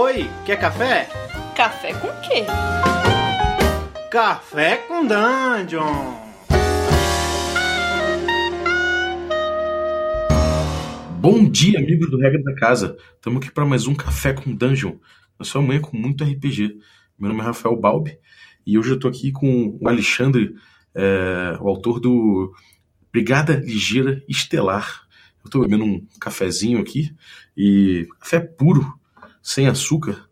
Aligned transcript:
Oi, 0.00 0.30
quer 0.46 0.60
café? 0.60 1.08
Café 1.56 1.92
com 1.92 2.06
quê? 2.20 2.44
Café 4.08 4.76
com 4.76 5.04
Dungeon! 5.04 6.14
Bom 11.18 11.50
dia, 11.50 11.80
amigos 11.80 12.08
do 12.12 12.16
Regra 12.16 12.40
da 12.44 12.54
Casa. 12.54 12.96
Estamos 13.16 13.42
aqui 13.42 13.50
para 13.50 13.66
mais 13.66 13.88
um 13.88 13.94
Café 13.96 14.32
com 14.32 14.54
Dungeon. 14.54 14.94
Na 15.36 15.44
sua 15.44 15.60
manhã 15.60 15.80
com 15.80 15.96
muito 15.96 16.22
RPG. 16.22 16.78
Meu 17.18 17.30
nome 17.30 17.40
é 17.40 17.46
Rafael 17.46 17.74
Balbi 17.74 18.16
e 18.64 18.78
hoje 18.78 18.90
eu 18.90 18.94
estou 18.94 19.10
aqui 19.10 19.32
com 19.32 19.76
o 19.80 19.88
Alexandre, 19.88 20.54
é, 20.94 21.58
o 21.60 21.66
autor 21.66 21.98
do 21.98 22.54
Brigada 23.12 23.56
Ligeira 23.56 24.22
Estelar. 24.28 25.08
Eu 25.42 25.48
estou 25.48 25.62
bebendo 25.62 25.84
um 25.84 26.06
cafezinho 26.20 26.78
aqui 26.78 27.12
e 27.56 28.06
café 28.20 28.38
puro, 28.38 28.96
sem 29.48 29.66
açúcar, 29.66 30.28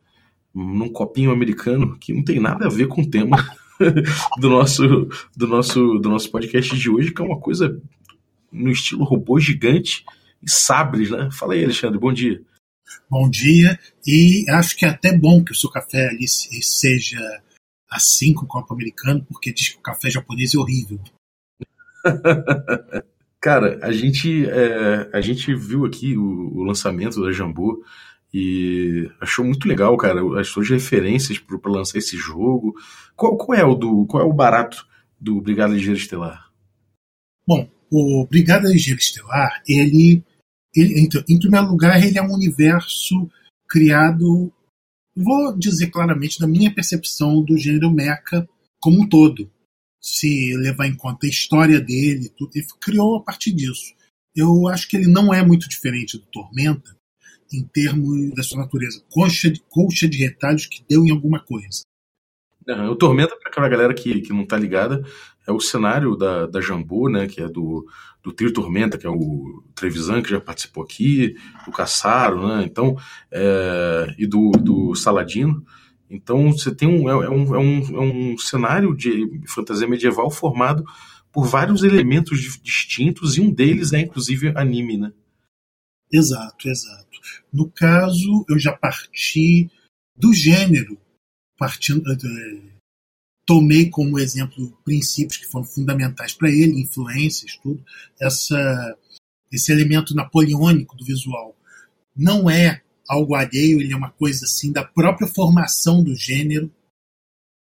num 0.54 0.90
copinho 0.90 1.30
americano 1.30 1.98
que 1.98 2.12
não 2.12 2.22
tem 2.22 2.38
nada 2.38 2.66
a 2.66 2.70
ver 2.70 2.86
com 2.86 3.00
o 3.00 3.10
tema 3.10 3.38
do 4.38 4.50
nosso, 4.50 5.08
do 5.34 5.46
nosso, 5.46 5.98
do 5.98 6.10
nosso 6.10 6.30
podcast 6.30 6.76
de 6.76 6.90
hoje, 6.90 7.12
que 7.12 7.22
é 7.22 7.24
uma 7.24 7.40
coisa 7.40 7.80
no 8.52 8.70
estilo 8.70 9.04
robô 9.04 9.40
gigante 9.40 10.04
e 10.42 10.50
sabres, 10.50 11.10
né? 11.10 11.30
Fala 11.32 11.54
aí, 11.54 11.64
Alexandre, 11.64 11.98
bom 11.98 12.12
dia. 12.12 12.42
Bom 13.08 13.30
dia, 13.30 13.78
e 14.06 14.44
acho 14.50 14.76
que 14.76 14.84
é 14.84 14.90
até 14.90 15.16
bom 15.16 15.42
que 15.42 15.52
o 15.52 15.56
seu 15.56 15.70
café 15.70 16.08
ali 16.08 16.28
seja 16.28 17.18
assim 17.90 18.34
com 18.34 18.44
o 18.44 18.48
copo 18.48 18.74
americano, 18.74 19.24
porque 19.24 19.50
diz 19.50 19.70
que 19.70 19.78
o 19.78 19.82
café 19.82 20.10
japonês 20.10 20.54
é 20.54 20.58
horrível. 20.58 21.00
Cara, 23.40 23.78
a 23.82 23.92
gente, 23.92 24.46
é, 24.46 25.10
a 25.10 25.20
gente 25.22 25.54
viu 25.54 25.86
aqui 25.86 26.18
o, 26.18 26.54
o 26.54 26.62
lançamento 26.64 27.22
da 27.22 27.32
Jambu 27.32 27.82
e 28.32 29.10
achou 29.20 29.44
muito 29.44 29.68
legal, 29.68 29.96
cara, 29.96 30.20
as 30.40 30.48
suas 30.48 30.68
referências 30.68 31.38
para 31.38 31.70
lançar 31.70 31.98
esse 31.98 32.16
jogo. 32.16 32.74
Qual, 33.14 33.36
qual, 33.36 33.58
é 33.58 33.64
o 33.64 33.74
do, 33.74 34.06
qual 34.06 34.22
é 34.22 34.26
o 34.26 34.32
barato 34.32 34.86
do 35.18 35.40
Brigada 35.40 35.72
Ligeira 35.72 35.98
Estelar? 35.98 36.52
Bom, 37.46 37.70
o 37.90 38.26
Brigada 38.26 38.68
Ligeira 38.68 39.00
Estelar, 39.00 39.62
ele, 39.66 40.22
ele 40.74 41.00
então, 41.00 41.22
em 41.28 41.38
primeiro 41.38 41.66
lugar, 41.68 42.02
ele 42.02 42.18
é 42.18 42.22
um 42.22 42.34
universo 42.34 43.28
criado, 43.68 44.52
vou 45.16 45.56
dizer 45.56 45.90
claramente, 45.90 46.40
da 46.40 46.46
minha 46.46 46.74
percepção 46.74 47.42
do 47.42 47.56
gênero 47.56 47.90
mecha 47.90 48.46
como 48.80 49.02
um 49.02 49.08
todo. 49.08 49.50
Se 50.02 50.54
levar 50.58 50.86
em 50.86 50.96
conta 50.96 51.26
a 51.26 51.30
história 51.30 51.80
dele, 51.80 52.28
tudo, 52.36 52.50
ele 52.54 52.66
criou 52.80 53.16
a 53.16 53.22
partir 53.22 53.52
disso. 53.52 53.94
Eu 54.34 54.68
acho 54.68 54.88
que 54.88 54.96
ele 54.96 55.08
não 55.08 55.32
é 55.32 55.44
muito 55.44 55.68
diferente 55.68 56.18
do 56.18 56.26
Tormenta 56.26 56.95
em 57.52 57.64
termos 57.64 58.34
da 58.34 58.42
sua 58.42 58.58
natureza. 58.58 59.02
De, 59.50 59.62
coxa 59.68 60.08
de 60.08 60.18
retalhos 60.18 60.66
que 60.66 60.84
deu 60.88 61.04
em 61.04 61.10
alguma 61.10 61.40
coisa. 61.40 61.82
Uhum, 62.68 62.90
o 62.90 62.96
Tormenta, 62.96 63.36
para 63.36 63.48
aquela 63.48 63.68
galera 63.68 63.94
que, 63.94 64.20
que 64.20 64.32
não 64.32 64.44
tá 64.44 64.56
ligada, 64.56 65.04
é 65.46 65.52
o 65.52 65.60
cenário 65.60 66.16
da, 66.16 66.46
da 66.46 66.60
Jambu, 66.60 67.08
né, 67.08 67.28
que 67.28 67.40
é 67.40 67.48
do, 67.48 67.86
do 68.22 68.32
Trio 68.32 68.52
Tormenta, 68.52 68.98
que 68.98 69.06
é 69.06 69.10
o 69.10 69.62
Trevisan, 69.74 70.20
que 70.20 70.30
já 70.30 70.40
participou 70.40 70.82
aqui, 70.82 71.36
do 71.64 71.70
Caçaro, 71.70 72.48
né, 72.48 72.64
então, 72.64 72.96
é, 73.30 74.14
e 74.18 74.26
do, 74.26 74.50
do 74.50 74.94
Saladino. 74.96 75.64
Então, 76.10 76.50
você 76.52 76.74
tem 76.74 76.88
um 76.88 77.08
é, 77.08 77.26
é, 77.26 77.30
um, 77.30 77.54
é, 77.54 77.58
um, 77.58 77.96
é 77.96 78.00
um 78.00 78.38
cenário 78.38 78.96
de 78.96 79.28
fantasia 79.46 79.88
medieval 79.88 80.30
formado 80.30 80.84
por 81.32 81.46
vários 81.46 81.84
elementos 81.84 82.58
distintos, 82.62 83.36
e 83.36 83.40
um 83.40 83.50
deles 83.52 83.92
é, 83.92 84.00
inclusive, 84.00 84.52
anime, 84.56 84.96
né? 84.96 85.12
Exato, 86.12 86.68
exato. 86.68 87.18
No 87.52 87.70
caso, 87.70 88.44
eu 88.48 88.58
já 88.58 88.72
parti 88.72 89.70
do 90.16 90.32
gênero, 90.32 90.98
partindo, 91.58 92.10
eh, 92.10 92.76
tomei 93.44 93.90
como 93.90 94.18
exemplo 94.18 94.76
princípios 94.84 95.36
que 95.36 95.46
foram 95.46 95.64
fundamentais 95.64 96.32
para 96.32 96.48
ele, 96.48 96.80
influências, 96.80 97.56
tudo. 97.56 97.82
Essa, 98.20 98.96
esse 99.52 99.72
elemento 99.72 100.14
napoleônico 100.14 100.96
do 100.96 101.04
visual 101.04 101.56
não 102.14 102.48
é 102.48 102.82
algo 103.08 103.34
alheio, 103.34 103.80
ele 103.80 103.92
é 103.92 103.96
uma 103.96 104.10
coisa 104.10 104.44
assim 104.44 104.72
da 104.72 104.84
própria 104.84 105.28
formação 105.28 106.02
do 106.02 106.14
gênero. 106.14 106.72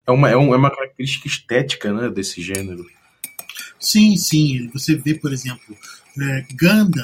É 0.07 0.11
uma, 0.11 0.29
é, 0.29 0.37
um, 0.37 0.53
é 0.53 0.57
uma 0.57 0.71
característica 0.71 1.29
estética 1.29 1.93
né, 1.93 2.11
desse 2.11 2.43
gênero. 2.43 2.85
Sim, 3.79 4.17
sim. 4.17 4.69
Você 4.69 4.95
vê, 4.97 5.15
por 5.15 5.33
exemplo, 5.33 5.77
é, 6.21 6.47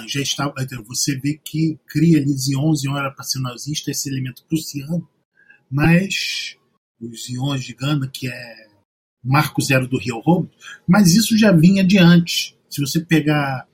já 0.06 0.20
estava. 0.20 0.54
Você 0.86 1.16
vê 1.19 1.41
que 1.42 1.78
cria 1.86 2.19
ali 2.19 2.32
Zion, 2.32 2.74
Zion 2.74 2.96
era 2.96 3.10
para 3.10 3.24
ser 3.24 3.41
nazista, 3.41 3.91
esse 3.91 4.08
elemento 4.08 4.44
prussiano, 4.46 5.08
mas 5.70 6.56
os 7.00 7.24
Zions 7.24 7.64
de 7.64 7.74
Gundam, 7.74 8.10
que 8.12 8.28
é 8.28 8.69
Marco 9.24 9.62
Zero 9.62 9.86
do 9.86 9.98
Rio 9.98 10.20
Robo, 10.20 10.50
mas 10.86 11.14
isso 11.14 11.36
já 11.36 11.52
vinha 11.52 11.84
de 11.84 11.98
antes. 11.98 12.54
Se 12.69 12.80
você 12.80 13.00
pegar, 13.00 13.66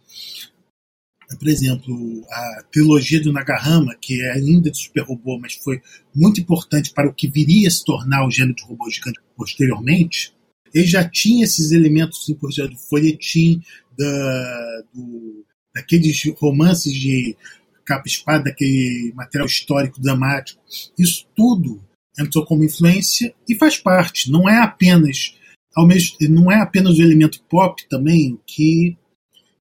por 1.38 1.48
exemplo, 1.48 2.24
a 2.30 2.62
trilogia 2.70 3.20
do 3.20 3.32
Nagahama, 3.32 3.96
que 4.00 4.20
é 4.20 4.32
ainda 4.32 4.70
de 4.70 4.78
super 4.78 5.02
robô, 5.02 5.38
mas 5.38 5.54
foi 5.54 5.80
muito 6.14 6.40
importante 6.40 6.92
para 6.92 7.08
o 7.08 7.14
que 7.14 7.28
viria 7.28 7.68
a 7.68 7.70
se 7.70 7.84
tornar 7.84 8.26
o 8.26 8.30
gênero 8.30 8.54
de 8.54 8.64
robô 8.64 8.88
gigante 8.90 9.20
posteriormente, 9.36 10.32
ele 10.74 10.86
já 10.86 11.08
tinha 11.08 11.44
esses 11.44 11.70
elementos 11.70 12.28
importantes 12.28 12.70
do 12.70 12.76
folhetim, 12.88 13.62
da, 13.96 14.82
do, 14.92 15.44
daqueles 15.74 16.22
romances 16.38 16.92
de 16.92 17.36
capa 17.84 18.06
espada, 18.06 18.44
daquele 18.44 19.12
material 19.14 19.46
histórico 19.46 20.00
dramático. 20.00 20.62
Isso 20.98 21.26
tudo 21.36 21.82
entrou 22.18 22.44
como 22.44 22.64
influência 22.64 23.34
e 23.48 23.54
faz 23.54 23.76
parte. 23.76 24.30
Não 24.30 24.48
é 24.48 24.58
apenas 24.58 25.34
ao 25.74 25.86
mesmo, 25.86 26.16
não 26.30 26.50
é 26.50 26.60
apenas 26.60 26.98
o 26.98 27.02
elemento 27.02 27.42
pop 27.48 27.86
também 27.88 28.38
que 28.46 28.96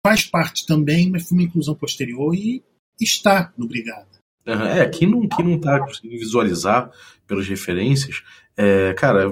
faz 0.07 0.25
parte 0.25 0.67
também, 0.67 1.11
mas 1.11 1.27
foi 1.27 1.39
uma 1.39 1.45
inclusão 1.45 1.75
posterior 1.75 2.35
e 2.35 2.63
está 3.01 3.53
no 3.57 3.67
Brigada. 3.67 4.16
É, 4.47 4.87
quem 4.89 5.11
não, 5.11 5.29
quem 5.29 5.45
não 5.45 5.59
tá 5.59 5.81
conseguindo 5.81 6.19
visualizar 6.19 6.91
pelas 7.27 7.49
referências, 7.49 8.23
é, 8.59 8.95
cara, 8.95 9.31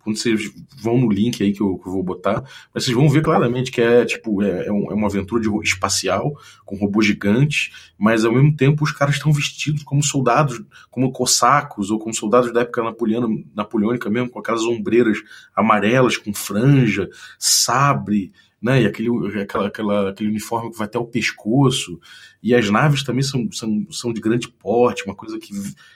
quando 0.00 0.16
vocês 0.16 0.52
vão 0.82 0.98
no 0.98 1.08
link 1.08 1.40
aí 1.40 1.52
que 1.52 1.60
eu, 1.60 1.78
que 1.78 1.86
eu, 1.86 1.92
vou 1.92 2.02
botar, 2.02 2.42
vocês 2.72 2.94
vão 2.94 3.08
ver 3.08 3.22
claramente 3.22 3.70
que 3.70 3.80
é 3.80 4.04
tipo 4.04 4.42
é, 4.42 4.62
é, 4.62 4.66
é 4.66 4.72
uma 4.72 5.06
aventura 5.06 5.40
de 5.40 5.48
espacial 5.62 6.34
com 6.64 6.74
robôs 6.74 7.06
gigantes, 7.06 7.92
mas 7.96 8.24
ao 8.24 8.32
mesmo 8.32 8.56
tempo 8.56 8.82
os 8.82 8.90
caras 8.90 9.14
estão 9.14 9.32
vestidos 9.32 9.84
como 9.84 10.02
soldados, 10.02 10.60
como 10.90 11.12
cossacos 11.12 11.92
ou 11.92 12.00
como 12.00 12.12
soldados 12.12 12.52
da 12.52 12.62
época 12.62 12.82
napoleana, 12.82 13.28
napoleônica 13.54 14.10
mesmo, 14.10 14.28
com 14.28 14.40
aquelas 14.40 14.62
ombreiras 14.62 15.18
amarelas 15.54 16.16
com 16.16 16.34
franja, 16.34 17.08
sabre, 17.38 18.32
né? 18.64 18.80
E 18.80 18.86
aquele, 18.86 19.10
aquela, 19.42 19.66
aquela, 19.66 20.08
aquele 20.08 20.30
uniforme 20.30 20.70
que 20.70 20.78
vai 20.78 20.86
até 20.86 20.98
o 20.98 21.04
pescoço. 21.04 22.00
E 22.42 22.54
as 22.54 22.70
naves 22.70 23.04
também 23.04 23.22
são, 23.22 23.46
são, 23.52 23.86
são 23.90 24.10
de 24.10 24.22
grande 24.22 24.48
porte, 24.48 25.04
uma 25.04 25.14
coisa 25.14 25.38
que, 25.38 25.52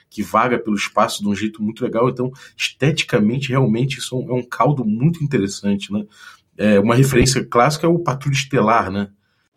que 0.07 0.21
vaga 0.21 0.59
pelo 0.59 0.75
espaço 0.75 1.23
de 1.23 1.27
um 1.27 1.33
jeito 1.33 1.63
muito 1.63 1.83
legal. 1.83 2.07
Então, 2.07 2.31
esteticamente, 2.55 3.49
realmente, 3.49 3.97
isso 3.97 4.15
é 4.15 4.33
um, 4.35 4.37
é 4.37 4.43
caldo 4.43 4.85
muito 4.85 5.23
interessante, 5.23 5.91
né? 5.91 6.05
É, 6.55 6.79
uma 6.79 6.93
referência 6.93 7.43
clássica 7.43 7.87
é 7.87 7.89
o 7.89 7.97
Patrulha 7.97 8.35
Estelar, 8.35 8.91
né? 8.91 9.09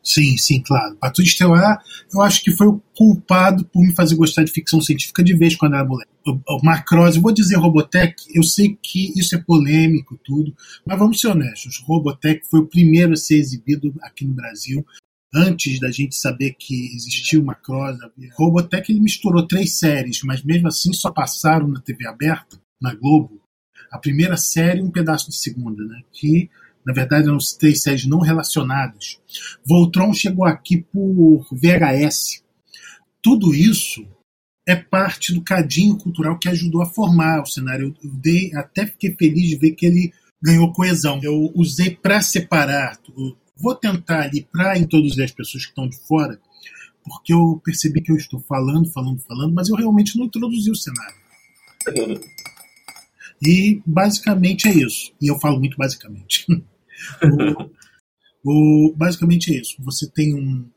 Sim, 0.02 0.36
sim, 0.36 0.60
claro. 0.60 0.96
Patrulha 0.96 1.28
Estelar, 1.28 1.82
eu 2.12 2.20
acho 2.20 2.42
que 2.42 2.50
foi 2.50 2.66
o 2.66 2.82
culpado 2.94 3.64
por 3.66 3.82
me 3.82 3.94
fazer 3.94 4.16
gostar 4.16 4.42
de 4.42 4.50
ficção 4.50 4.80
científica 4.80 5.22
de 5.22 5.34
vez 5.34 5.54
quando 5.54 5.74
era 5.74 5.84
moleque. 5.84 6.10
O, 6.26 6.64
Macross, 6.64 7.16
vou 7.16 7.32
dizer 7.32 7.56
Robotech, 7.56 8.14
eu 8.34 8.42
sei 8.42 8.76
que 8.82 9.12
isso 9.18 9.34
é 9.36 9.38
polêmico, 9.38 10.18
tudo, 10.24 10.54
mas 10.84 10.98
vamos 10.98 11.20
ser 11.20 11.28
honestos. 11.28 11.82
Robotech 11.86 12.42
foi 12.50 12.60
o 12.60 12.66
primeiro 12.66 13.12
a 13.12 13.16
ser 13.16 13.36
exibido 13.36 13.94
aqui 14.02 14.24
no 14.24 14.34
Brasil, 14.34 14.84
antes 15.32 15.78
da 15.78 15.90
gente 15.90 16.16
saber 16.16 16.54
que 16.58 16.94
existia 16.94 17.40
o 17.40 17.44
Macross. 17.44 17.96
Robotech 18.36 18.90
ele 18.90 19.00
misturou 19.00 19.46
três 19.46 19.78
séries, 19.78 20.20
mas 20.24 20.42
mesmo 20.42 20.66
assim 20.66 20.92
só 20.92 21.12
passaram 21.12 21.68
na 21.68 21.80
TV 21.80 22.06
aberta, 22.08 22.60
na 22.80 22.92
Globo, 22.92 23.40
a 23.90 23.98
primeira 23.98 24.36
série 24.36 24.80
e 24.80 24.82
um 24.82 24.90
pedaço 24.90 25.30
de 25.30 25.36
segunda, 25.36 25.84
né? 25.84 26.00
Que 26.10 26.50
na 26.86 26.92
verdade 26.92 27.28
eram 27.28 27.38
três 27.58 27.82
séries 27.82 28.06
não 28.06 28.20
relacionadas. 28.20 29.18
Voltron 29.64 30.12
chegou 30.12 30.44
aqui 30.44 30.84
por 30.92 31.46
VHS. 31.52 32.42
Tudo 33.22 33.54
isso 33.54 34.06
é 34.66 34.76
parte 34.76 35.32
do 35.32 35.42
cadinho 35.42 35.96
cultural 35.96 36.38
que 36.38 36.48
ajudou 36.48 36.82
a 36.82 36.86
formar 36.86 37.42
o 37.42 37.46
cenário. 37.46 37.94
Eu 38.02 38.10
dei, 38.10 38.54
até 38.54 38.86
fiquei 38.86 39.14
feliz 39.14 39.48
de 39.48 39.56
ver 39.56 39.72
que 39.72 39.86
ele 39.86 40.12
ganhou 40.42 40.72
coesão. 40.72 41.20
Eu 41.22 41.52
usei 41.54 41.90
para 41.90 42.20
separar. 42.20 42.98
Vou 43.56 43.74
tentar 43.74 44.22
ali 44.22 44.46
para 44.50 44.78
introduzir 44.78 45.24
as 45.24 45.30
pessoas 45.30 45.64
que 45.64 45.70
estão 45.70 45.88
de 45.88 45.96
fora, 46.06 46.40
porque 47.04 47.32
eu 47.32 47.60
percebi 47.64 48.00
que 48.00 48.10
eu 48.10 48.16
estou 48.16 48.40
falando, 48.40 48.90
falando, 48.90 49.20
falando, 49.20 49.54
mas 49.54 49.68
eu 49.68 49.76
realmente 49.76 50.16
não 50.16 50.26
introduzi 50.26 50.70
o 50.70 50.74
cenário. 50.74 51.16
E 53.44 53.82
basicamente 53.84 54.68
é 54.68 54.72
isso. 54.72 55.12
E 55.20 55.28
eu 55.28 55.38
falo 55.38 55.58
muito 55.58 55.76
basicamente. 55.76 56.46
o, 58.44 58.90
o, 58.90 58.94
basicamente 58.96 59.54
é 59.54 59.60
isso. 59.60 59.76
Você 59.80 60.10
tem 60.10 60.34
um, 60.34 60.70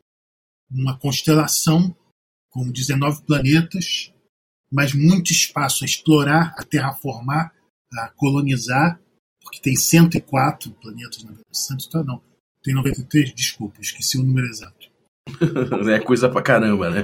uma 0.69 0.98
constelação 0.98 1.95
com 2.50 2.72
19 2.72 3.24
planetas 3.24 4.13
mas 4.72 4.94
muito 4.94 5.31
espaço 5.31 5.83
a 5.83 5.86
explorar, 5.86 6.54
a 6.57 6.63
terraformar, 6.63 7.54
a 7.94 8.10
colonizar, 8.10 9.00
porque 9.42 9.62
tem 9.62 9.75
104 9.75 10.69
planetas, 10.72 11.24
na 11.24 11.30
verdade. 11.30 11.48
104 11.51 12.06
não, 12.06 12.22
tem 12.62 12.74
93, 12.74 13.33
desculpa, 13.33 13.80
esqueci 13.80 14.18
o 14.18 14.24
número 14.24 14.48
exato. 14.48 14.89
é 15.89 16.00
coisa 16.00 16.30
pra 16.30 16.42
caramba, 16.42 16.89
né? 16.89 17.04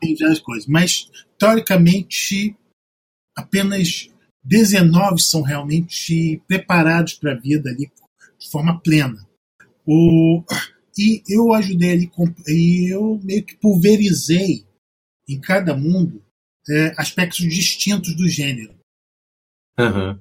Tem 0.00 0.14
várias 0.16 0.40
coisas. 0.40 0.68
Mas, 0.68 1.10
teoricamente, 1.38 2.54
apenas 3.34 4.10
19 4.44 5.20
são 5.20 5.40
realmente 5.40 6.42
preparados 6.46 7.14
para 7.14 7.32
a 7.32 7.38
vida 7.38 7.70
ali 7.70 7.90
de 8.38 8.50
forma 8.50 8.80
plena. 8.80 9.26
O, 9.86 10.42
e 10.96 11.22
eu 11.28 11.52
ajudei 11.52 11.92
ali, 11.92 12.10
e 12.46 12.92
eu 12.92 13.20
meio 13.22 13.44
que 13.44 13.56
pulverizei 13.56 14.66
em 15.28 15.40
cada 15.40 15.76
mundo 15.76 16.22
é, 16.68 16.94
aspectos 16.96 17.48
distintos 17.48 18.14
do 18.14 18.28
gênero. 18.28 18.74
Uhum. 19.78 20.18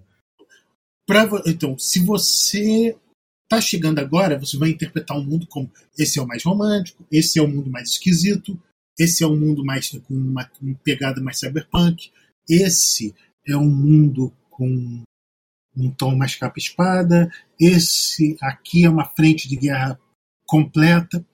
Pra, 1.05 1.27
então, 1.45 1.77
se 1.77 1.99
você 1.99 2.95
está 3.43 3.61
chegando 3.61 3.99
agora, 3.99 4.37
você 4.37 4.57
vai 4.57 4.69
interpretar 4.69 5.17
um 5.17 5.23
mundo 5.23 5.47
como 5.47 5.71
esse 5.97 6.19
é 6.19 6.21
o 6.21 6.27
mais 6.27 6.43
romântico, 6.43 7.05
esse 7.11 7.39
é 7.39 7.41
o 7.41 7.47
mundo 7.47 7.69
mais 7.69 7.89
esquisito, 7.89 8.61
esse 8.99 9.23
é 9.23 9.27
um 9.27 9.37
mundo 9.37 9.63
mais 9.63 9.89
com 9.89 10.13
uma, 10.13 10.49
uma 10.61 10.75
pegada 10.83 11.21
mais 11.21 11.39
cyberpunk, 11.39 12.11
esse 12.49 13.15
é 13.45 13.55
um 13.55 13.69
mundo 13.69 14.33
com 14.49 15.01
um 15.77 15.91
tom 15.91 16.15
mais 16.15 16.35
capa-espada, 16.35 17.29
esse 17.59 18.35
aqui 18.41 18.85
é 18.85 18.89
uma 18.89 19.05
frente 19.05 19.47
de 19.47 19.55
guerra 19.55 19.99
completa, 20.45 21.25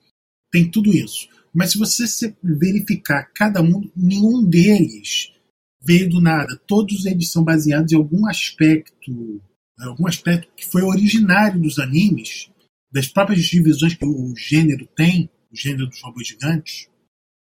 tem 0.52 0.70
tudo 0.70 0.94
isso. 0.94 1.28
Mas 1.52 1.72
se 1.72 1.78
você 1.78 2.36
verificar 2.42 3.30
cada 3.34 3.62
mundo, 3.62 3.90
nenhum 3.96 4.44
deles 4.44 5.32
veio 5.80 6.08
do 6.08 6.20
nada. 6.20 6.60
Todos 6.66 7.06
eles 7.06 7.30
são 7.30 7.44
baseados 7.44 7.92
em 7.92 7.96
algum 7.96 8.26
aspecto, 8.26 9.40
algum 9.78 10.06
aspecto 10.06 10.52
que 10.56 10.66
foi 10.66 10.82
originário 10.82 11.60
dos 11.60 11.78
animes, 11.78 12.50
das 12.92 13.06
próprias 13.06 13.44
divisões 13.44 13.94
que 13.94 14.04
o 14.04 14.34
gênero 14.36 14.86
tem, 14.96 15.30
o 15.52 15.56
gênero 15.56 15.86
dos 15.86 16.00
robôs 16.02 16.26
gigantes, 16.26 16.88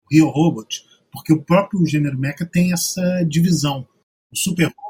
o 0.06 0.14
Rio 0.14 0.30
Robot, 0.30 0.86
porque 1.12 1.34
o 1.34 1.44
próprio 1.44 1.86
gênero 1.86 2.18
mecha 2.18 2.46
tem 2.46 2.72
essa 2.72 3.24
divisão, 3.24 3.88
o 4.32 4.38
Super 4.38 4.66
Robot 4.66 4.89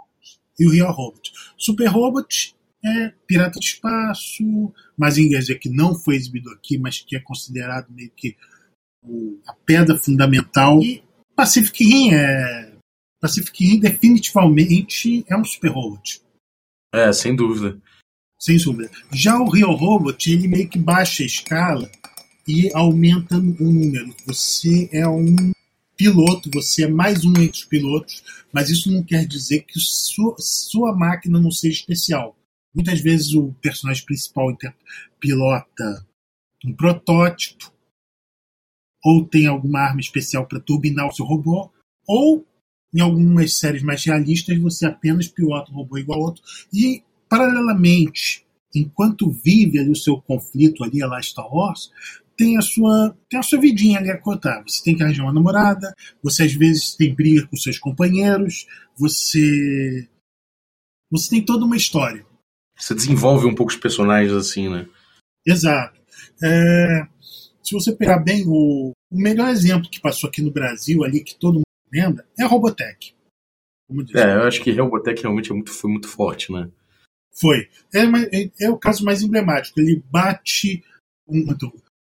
e 0.59 0.67
o 0.67 0.71
Rio 0.71 0.91
Robot. 0.91 1.31
Super 1.57 1.87
Robot 1.87 2.55
é 2.83 3.13
Pirata 3.27 3.59
de 3.59 3.65
Espaço, 3.65 4.73
mas 4.97 5.17
em 5.17 5.29
dizer 5.29 5.59
que 5.59 5.69
não 5.69 5.95
foi 5.95 6.15
exibido 6.15 6.49
aqui, 6.51 6.77
mas 6.77 6.99
que 6.99 7.15
é 7.15 7.19
considerado 7.19 7.87
meio 7.89 8.11
que 8.15 8.35
a 9.47 9.53
pedra 9.65 9.97
fundamental. 9.97 10.81
E 10.81 11.03
Pacific 11.35 11.83
Rim 11.83 12.13
é. 12.13 12.73
Pacific 13.21 13.65
Rim 13.65 13.79
definitivamente 13.79 15.25
é 15.27 15.37
um 15.37 15.43
super 15.43 15.71
robot. 15.71 16.21
É, 16.93 17.11
sem 17.11 17.35
dúvida. 17.35 17.79
Sem 18.39 18.57
dúvida. 18.57 18.89
Já 19.11 19.37
o 19.37 19.49
Rio 19.49 19.71
Robot, 19.71 20.31
ele 20.31 20.47
meio 20.47 20.69
que 20.69 20.79
baixa 20.79 21.23
a 21.23 21.25
escala 21.25 21.91
e 22.47 22.71
aumenta 22.73 23.35
o 23.35 23.41
número. 23.41 24.15
Você 24.25 24.89
é 24.93 25.07
um 25.07 25.51
piloto, 25.99 26.49
você 26.53 26.85
é 26.85 26.87
mais 26.87 27.25
um 27.25 27.31
entre 27.31 27.59
os 27.59 27.65
pilotos, 27.65 28.23
mas 28.53 28.69
isso 28.69 28.89
não 28.89 29.03
quer 29.03 29.27
dizer 29.27 29.63
que 29.63 29.77
sua, 29.77 30.33
sua 30.39 30.95
máquina 30.95 31.41
não 31.41 31.51
seja 31.51 31.81
especial. 31.81 32.37
Muitas 32.73 33.01
vezes 33.01 33.33
o 33.33 33.51
personagem 33.61 34.05
principal 34.05 34.47
pilota 35.19 36.07
um 36.65 36.73
protótipo, 36.73 37.73
ou 39.03 39.25
tem 39.25 39.45
alguma 39.45 39.81
arma 39.81 39.99
especial 39.99 40.47
para 40.47 40.61
turbinar 40.61 41.05
o 41.05 41.11
seu 41.11 41.25
robô, 41.25 41.69
ou 42.07 42.47
em 42.93 43.01
algumas 43.01 43.57
séries 43.57 43.83
mais 43.83 44.01
realistas 44.05 44.57
você 44.57 44.85
apenas 44.85 45.27
pilota 45.27 45.69
um 45.69 45.75
robô 45.75 45.97
igual 45.97 46.19
ao 46.19 46.25
outro 46.27 46.43
e 46.73 47.03
paralelamente 47.27 48.45
enquanto 48.73 49.29
vive 49.29 49.79
ali 49.79 49.89
o 49.89 49.95
seu 49.95 50.19
conflito 50.21 50.81
ali 50.83 51.03
a 51.03 51.21
Star 51.21 51.53
Wars 51.53 51.91
tem 52.39 52.57
a 52.57 52.61
sua 52.61 53.13
tem 53.29 53.37
a 53.37 53.43
sua 53.43 53.59
vidinha 53.59 53.99
ali 53.99 54.09
a 54.09 54.17
contar 54.17 54.63
você 54.65 54.81
tem 54.81 54.95
que 54.95 55.03
arranjar 55.03 55.23
uma 55.23 55.33
namorada 55.33 55.93
você 56.23 56.43
às 56.43 56.53
vezes 56.53 56.95
tem 56.95 57.13
briga 57.13 57.45
com 57.45 57.57
seus 57.57 57.77
companheiros 57.77 58.65
você 58.97 60.07
você 61.11 61.29
tem 61.31 61.43
toda 61.43 61.65
uma 61.65 61.75
história 61.75 62.25
você 62.77 62.95
desenvolve 62.95 63.45
um 63.45 63.53
pouco 63.53 63.73
os 63.73 63.77
personagens 63.77 64.31
assim 64.31 64.69
né 64.69 64.87
exato 65.45 65.99
é, 66.41 67.07
se 67.61 67.73
você 67.73 67.93
pegar 67.93 68.19
bem 68.19 68.45
o, 68.47 68.93
o 69.11 69.21
melhor 69.21 69.49
exemplo 69.49 69.89
que 69.89 69.99
passou 69.99 70.29
aqui 70.29 70.41
no 70.41 70.51
Brasil, 70.51 71.03
ali 71.03 71.23
que 71.23 71.35
todo 71.35 71.55
mundo 71.55 71.63
lembra, 71.91 72.25
é 72.37 72.43
a 72.43 72.47
Robotech. 72.47 73.13
É, 74.15 74.35
eu 74.35 74.43
acho 74.43 74.63
que 74.63 74.71
Robotech 74.71 75.21
realmente 75.21 75.51
é 75.51 75.53
muito, 75.53 75.71
foi 75.71 75.91
muito 75.91 76.07
forte, 76.07 76.51
né? 76.51 76.69
Foi. 77.39 77.67
É, 77.93 78.01
é, 78.35 78.51
é, 78.61 78.69
o 78.69 78.77
caso 78.77 79.03
mais 79.03 79.21
emblemático. 79.21 79.79
Ele 79.79 80.03
bate 80.11 80.83
uma, 81.27 81.57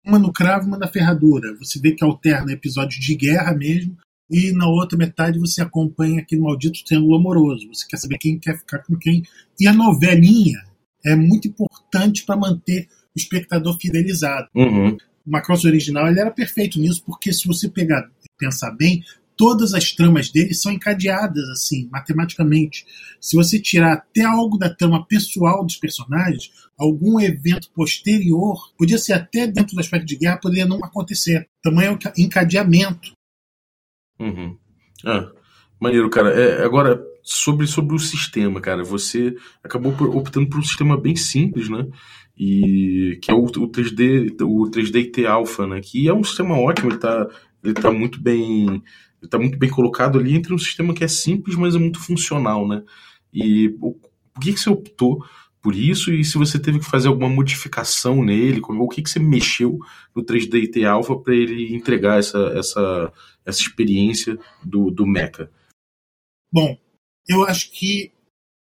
uma 0.07 0.19
no 0.19 0.31
cravo, 0.31 0.67
uma 0.67 0.77
na 0.77 0.87
ferradura. 0.87 1.55
Você 1.57 1.79
vê 1.79 1.91
que 1.91 2.03
alterna 2.03 2.51
episódios 2.51 3.03
de 3.03 3.15
guerra 3.15 3.53
mesmo, 3.53 3.97
e 4.29 4.51
na 4.51 4.67
outra 4.67 4.97
metade 4.97 5.39
você 5.39 5.61
acompanha 5.61 6.21
aquele 6.21 6.41
maldito 6.41 6.83
triângulo 6.83 7.17
amoroso. 7.17 7.67
Você 7.73 7.85
quer 7.87 7.97
saber 7.97 8.17
quem 8.17 8.39
quer 8.39 8.57
ficar 8.57 8.79
com 8.79 8.95
quem. 8.97 9.23
E 9.59 9.67
a 9.67 9.73
novelinha 9.73 10.63
é 11.05 11.15
muito 11.15 11.47
importante 11.47 12.25
para 12.25 12.35
manter 12.35 12.87
o 13.15 13.19
espectador 13.19 13.77
fidelizado. 13.79 14.47
Uhum 14.55 14.97
o 15.27 15.31
Macross 15.31 15.65
original 15.65 16.07
ele 16.07 16.21
era 16.21 16.31
perfeito 16.31 16.79
nisso, 16.79 17.03
porque 17.05 17.33
se 17.33 17.45
você 17.45 17.67
pegar 17.67 18.09
pensar 18.39 18.71
bem, 18.71 19.03
todas 19.37 19.73
as 19.73 19.91
tramas 19.91 20.31
dele 20.31 20.53
são 20.53 20.71
encadeadas 20.71 21.47
assim, 21.49 21.87
matematicamente. 21.91 22.85
Se 23.21 23.35
você 23.35 23.59
tirar 23.59 23.93
até 23.93 24.23
algo 24.23 24.57
da 24.57 24.73
trama 24.73 25.05
pessoal 25.05 25.63
dos 25.63 25.77
personagens, 25.77 26.51
algum 26.77 27.19
evento 27.19 27.69
posterior, 27.71 28.73
podia 28.77 28.97
ser 28.97 29.13
até 29.13 29.47
dentro 29.47 29.75
do 29.75 29.79
aspecto 29.79 30.05
de 30.05 30.17
guerra, 30.17 30.37
poderia 30.37 30.65
não 30.65 30.83
acontecer. 30.83 31.47
Tamanho 31.61 31.97
é 32.03 32.21
encadeamento. 32.21 33.11
Uhum. 34.19 34.57
Ah, 35.05 35.31
maneiro, 35.79 36.09
cara. 36.09 36.31
É, 36.31 36.65
agora, 36.65 36.99
sobre, 37.21 37.67
sobre 37.67 37.95
o 37.95 37.99
sistema, 37.99 38.59
cara, 38.59 38.83
você 38.83 39.35
acabou 39.63 39.93
optando 40.17 40.49
por 40.49 40.59
um 40.59 40.63
sistema 40.63 40.99
bem 40.99 41.15
simples, 41.15 41.69
né? 41.69 41.85
e 42.39 43.17
que 43.21 43.31
é 43.31 43.33
o, 43.33 43.45
o 43.45 43.71
3D 43.71 44.41
o 44.43 44.69
3D 44.69 45.11
T 45.11 45.25
Alpha, 45.25 45.65
né? 45.65 45.81
Que 45.81 46.07
é 46.07 46.13
um 46.13 46.23
sistema 46.23 46.55
ótimo, 46.55 46.89
ele 46.89 46.97
está 46.97 47.27
ele 47.63 47.73
tá 47.73 47.91
muito 47.91 48.21
bem 48.21 48.81
ele 49.21 49.29
tá 49.29 49.37
muito 49.37 49.57
bem 49.57 49.69
colocado 49.69 50.19
ali 50.19 50.35
entre 50.35 50.53
um 50.53 50.57
sistema 50.57 50.93
que 50.93 51.03
é 51.03 51.07
simples, 51.07 51.55
mas 51.55 51.75
é 51.75 51.79
muito 51.79 51.99
funcional, 51.99 52.67
né? 52.67 52.83
E 53.33 53.75
o, 53.81 53.93
por 53.93 54.41
que, 54.41 54.53
que 54.53 54.59
você 54.59 54.69
optou 54.69 55.25
por 55.61 55.75
isso 55.75 56.13
e 56.13 56.23
se 56.23 56.37
você 56.37 56.59
teve 56.59 56.79
que 56.79 56.85
fazer 56.85 57.07
alguma 57.07 57.29
modificação 57.29 58.23
nele, 58.23 58.61
como, 58.61 58.83
o 58.83 58.87
que, 58.87 59.01
que 59.01 59.09
você 59.09 59.19
mexeu 59.19 59.79
no 60.15 60.23
3D 60.23 60.71
T 60.71 60.85
Alpha 60.85 61.17
para 61.17 61.35
ele 61.35 61.75
entregar 61.75 62.19
essa, 62.19 62.37
essa, 62.55 63.13
essa 63.45 63.61
experiência 63.61 64.37
do, 64.63 64.91
do 64.91 65.05
Mecha? 65.05 65.51
Bom, 66.51 66.77
eu 67.27 67.43
acho 67.43 67.71
que 67.71 68.11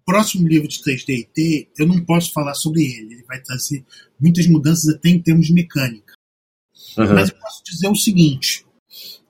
próximo 0.04 0.46
livro 0.46 0.68
de 0.68 0.82
3D 0.82 1.68
eu 1.78 1.86
não 1.86 2.04
posso 2.04 2.32
falar 2.32 2.54
sobre 2.54 2.82
ele. 2.82 3.14
Ele 3.14 3.24
vai 3.24 3.40
trazer 3.40 3.84
muitas 4.20 4.46
mudanças 4.46 4.94
até 4.94 5.08
em 5.08 5.20
termos 5.20 5.46
de 5.46 5.54
mecânica. 5.54 6.14
Uhum. 6.96 7.14
Mas 7.14 7.30
eu 7.30 7.36
posso 7.36 7.64
dizer 7.64 7.88
o 7.88 7.96
seguinte: 7.96 8.66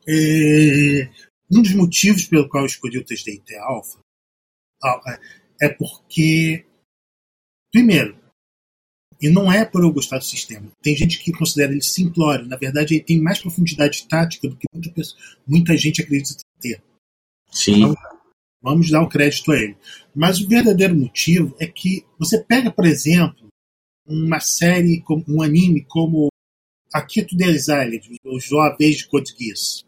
é, 0.09 1.09
um 1.51 1.63
dos 1.63 1.75
motivos 1.75 2.25
pelo 2.27 2.49
qual 2.49 2.65
eu 2.65 2.67
escolhi 2.67 2.99
o 2.99 3.05
3D 3.05 3.41
Alpha 3.61 4.01
é 5.61 5.69
porque, 5.69 6.65
primeiro, 7.73 8.19
e 9.21 9.29
não 9.29 9.53
é 9.53 9.65
por 9.65 9.83
eu 9.83 9.93
gostar 9.93 10.19
do 10.19 10.25
sistema. 10.25 10.73
Tem 10.83 10.97
gente 10.97 11.23
que 11.23 11.31
considera 11.31 11.71
ele 11.71 11.83
simplório. 11.83 12.47
Na 12.47 12.57
verdade, 12.57 12.95
ele 12.95 13.05
tem 13.05 13.23
mais 13.23 13.39
profundidade 13.39 14.09
tática 14.09 14.49
do 14.49 14.57
que 14.57 14.67
muita, 14.75 15.03
muita 15.47 15.77
gente 15.77 16.03
acredita 16.03 16.43
ter. 16.61 16.83
Sim. 17.53 17.85
Então, 17.85 17.95
Vamos 18.63 18.91
dar 18.91 19.03
o 19.03 19.09
crédito 19.09 19.51
a 19.51 19.57
ele. 19.57 19.77
Mas 20.15 20.41
o 20.41 20.49
verdadeiro 20.49 20.95
motivo 20.95 21.55
é 21.59 21.67
que 21.67 22.07
você 22.17 22.43
pega, 22.43 22.71
por 22.71 22.87
exemplo, 22.87 23.49
uma 24.07 24.39
série, 24.39 25.03
um 25.29 25.43
anime 25.43 25.85
como 25.85 26.29
Akito 26.95 27.35
Exiled, 27.37 28.19
os 28.25 28.45
Jovens 28.45 28.99
de 28.99 29.09
Code 29.09 29.35
Geass. 29.37 29.85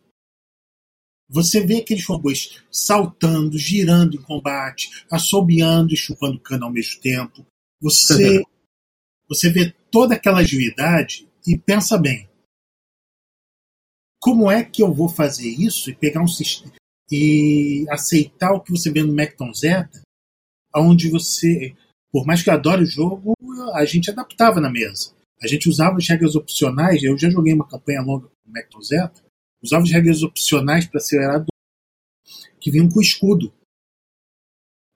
Você 1.29 1.65
vê 1.65 1.79
aqueles 1.79 2.05
robôs 2.05 2.63
saltando, 2.71 3.59
girando 3.59 4.17
em 4.17 4.23
combate, 4.23 4.91
assobiando 5.11 5.93
e 5.93 5.97
chupando 5.97 6.39
cana 6.39 6.67
ao 6.67 6.73
mesmo 6.73 7.01
tempo. 7.01 7.47
Você, 7.81 8.43
você 9.29 9.51
vê 9.51 9.75
toda 9.91 10.15
aquela 10.15 10.41
agilidade 10.41 11.29
e 11.47 11.57
pensa 11.59 11.99
bem. 11.99 12.29
Como 14.21 14.51
é 14.51 14.65
que 14.65 14.83
eu 14.83 14.93
vou 14.93 15.09
fazer 15.09 15.49
isso 15.49 15.91
e 15.91 15.95
pegar 15.95 16.23
um 16.23 16.29
sistema, 16.29 16.73
e 17.11 17.85
aceitar 17.91 18.53
o 18.53 18.61
que 18.61 18.71
você 18.71 18.91
vê 18.91 19.03
no 19.03 19.15
Macton 19.15 19.53
Zeta, 19.53 20.01
onde 20.75 21.11
você, 21.11 21.75
por 22.11 22.27
mais 22.27 22.43
que 22.43 22.49
eu 22.49 22.55
adore 22.55 22.83
o 22.83 22.87
jogo, 22.87 23.35
a 23.75 23.85
gente 23.85 24.11
adaptava 24.11 24.61
na 24.61 24.71
mesa. 24.71 25.13
A 25.43 25.47
gente 25.47 25.69
usava 25.69 25.99
as 25.99 26.09
regras 26.09 26.35
opcionais, 26.35 27.03
eu 27.03 27.19
já 27.19 27.29
joguei 27.29 27.53
uma 27.53 27.69
campanha 27.69 28.01
longa 28.01 28.29
com 28.29 28.51
o 28.51 28.53
Macton 28.53 28.81
Zeta, 28.81 29.24
usava 29.65 29.83
as 29.83 29.91
regras 29.91 30.23
opcionais 30.23 30.87
para 30.87 30.99
acelerar 30.99 31.45
que 32.61 32.71
vinham 32.71 32.89
com 32.89 33.01
escudo. 33.01 33.53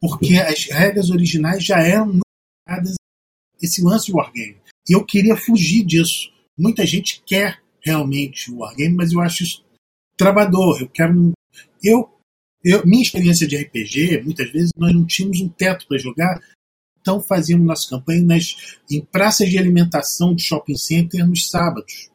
Porque 0.01 0.37
as 0.37 0.67
regras 0.67 1.11
originais 1.11 1.65
já 1.65 1.81
eram 1.81 2.21
esse 3.61 3.83
lance 3.83 4.07
de 4.07 4.13
wargame. 4.13 4.61
E 4.89 4.93
eu 4.93 5.05
queria 5.05 5.37
fugir 5.37 5.85
disso. 5.85 6.31
Muita 6.57 6.87
gente 6.87 7.23
quer 7.27 7.61
realmente 7.81 8.51
o 8.51 8.59
wargame, 8.59 8.95
mas 8.95 9.13
eu 9.13 9.21
acho 9.21 9.43
isso 9.43 9.65
travador. 10.17 10.83
Eu 10.83 10.89
quero. 10.89 11.33
Eu, 11.83 12.11
eu, 12.63 12.87
minha 12.87 13.03
experiência 13.03 13.47
de 13.47 13.57
RPG, 13.57 14.23
muitas 14.23 14.51
vezes 14.51 14.71
nós 14.77 14.93
não 14.93 15.07
tínhamos 15.07 15.41
um 15.41 15.49
teto 15.49 15.87
para 15.87 15.99
jogar, 15.99 16.41
então 17.01 17.21
fazíamos 17.21 17.67
nossa 17.67 17.89
campanha 17.89 18.23
nas, 18.23 18.79
em 18.91 19.01
praças 19.01 19.49
de 19.49 19.59
alimentação 19.59 20.35
de 20.35 20.43
shopping 20.43 20.77
center 20.77 21.27
nos 21.27 21.49
sábados. 21.49 22.11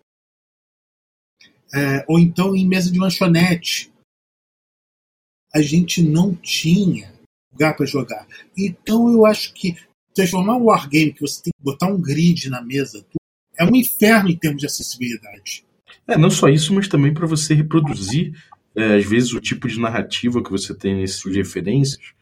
É, 1.73 2.05
ou 2.07 2.19
então 2.19 2.55
em 2.55 2.67
mesa 2.67 2.91
de 2.91 2.99
lanchonete. 2.99 3.91
A 5.53 5.61
gente 5.61 6.01
não 6.01 6.33
tinha 6.35 7.13
lugar 7.51 7.75
para 7.75 7.85
jogar. 7.85 8.27
Então 8.57 9.11
eu 9.11 9.25
acho 9.25 9.53
que 9.53 9.75
transformar 10.15 10.57
um 10.57 10.65
wargame 10.65 11.13
que 11.13 11.21
você 11.21 11.43
tem 11.43 11.53
que 11.55 11.63
botar 11.63 11.87
um 11.87 12.01
grid 12.01 12.49
na 12.49 12.61
mesa 12.61 13.05
é 13.57 13.63
um 13.63 13.75
inferno 13.75 14.29
em 14.29 14.35
termos 14.35 14.59
de 14.59 14.65
acessibilidade. 14.65 15.63
É, 16.07 16.17
não 16.17 16.29
só 16.29 16.49
isso, 16.49 16.73
mas 16.73 16.87
também 16.87 17.13
para 17.13 17.27
você 17.27 17.53
reproduzir, 17.53 18.33
é, 18.75 18.95
às 18.95 19.05
vezes, 19.05 19.33
o 19.33 19.39
tipo 19.39 19.67
de 19.67 19.79
narrativa 19.79 20.43
que 20.43 20.51
você 20.51 20.73
tem 20.73 20.95
nesses 20.95 21.19
tipo 21.19 21.33
referências. 21.33 22.13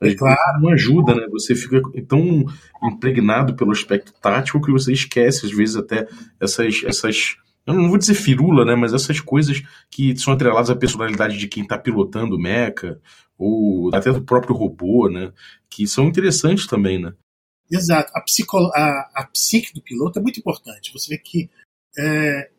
É 0.00 0.12
claro. 0.14 0.60
Não 0.60 0.70
ajuda, 0.70 1.14
né? 1.14 1.26
Você 1.30 1.54
fica 1.54 1.80
tão 2.06 2.44
impregnado 2.82 3.54
pelo 3.54 3.70
aspecto 3.70 4.12
tático 4.20 4.60
que 4.60 4.72
você 4.72 4.92
esquece, 4.92 5.46
às 5.46 5.52
vezes, 5.52 5.76
até 5.76 6.06
essas. 6.40 6.82
essas 6.84 7.36
eu 7.66 7.74
não 7.74 7.88
vou 7.88 7.98
dizer 7.98 8.14
firula, 8.14 8.64
né? 8.64 8.74
Mas 8.74 8.92
essas 8.92 9.20
coisas 9.20 9.62
que 9.90 10.16
são 10.16 10.34
atreladas 10.34 10.70
à 10.70 10.76
personalidade 10.76 11.38
de 11.38 11.48
quem 11.48 11.62
está 11.62 11.78
pilotando 11.78 12.36
o 12.36 12.38
mecha, 12.38 13.00
ou 13.38 13.94
até 13.94 14.12
do 14.12 14.22
próprio 14.22 14.54
robô, 14.54 15.08
né? 15.08 15.32
Que 15.70 15.86
são 15.86 16.06
interessantes 16.06 16.66
também, 16.66 17.00
né? 17.00 17.14
Exato. 17.70 18.12
A, 18.14 18.20
psico, 18.20 18.58
a, 18.74 19.10
a 19.14 19.26
psique 19.26 19.72
do 19.72 19.82
piloto 19.82 20.18
é 20.18 20.22
muito 20.22 20.38
importante. 20.38 20.92
Você 20.92 21.08
vê 21.14 21.18
que 21.18 21.48
é, 21.98 22.50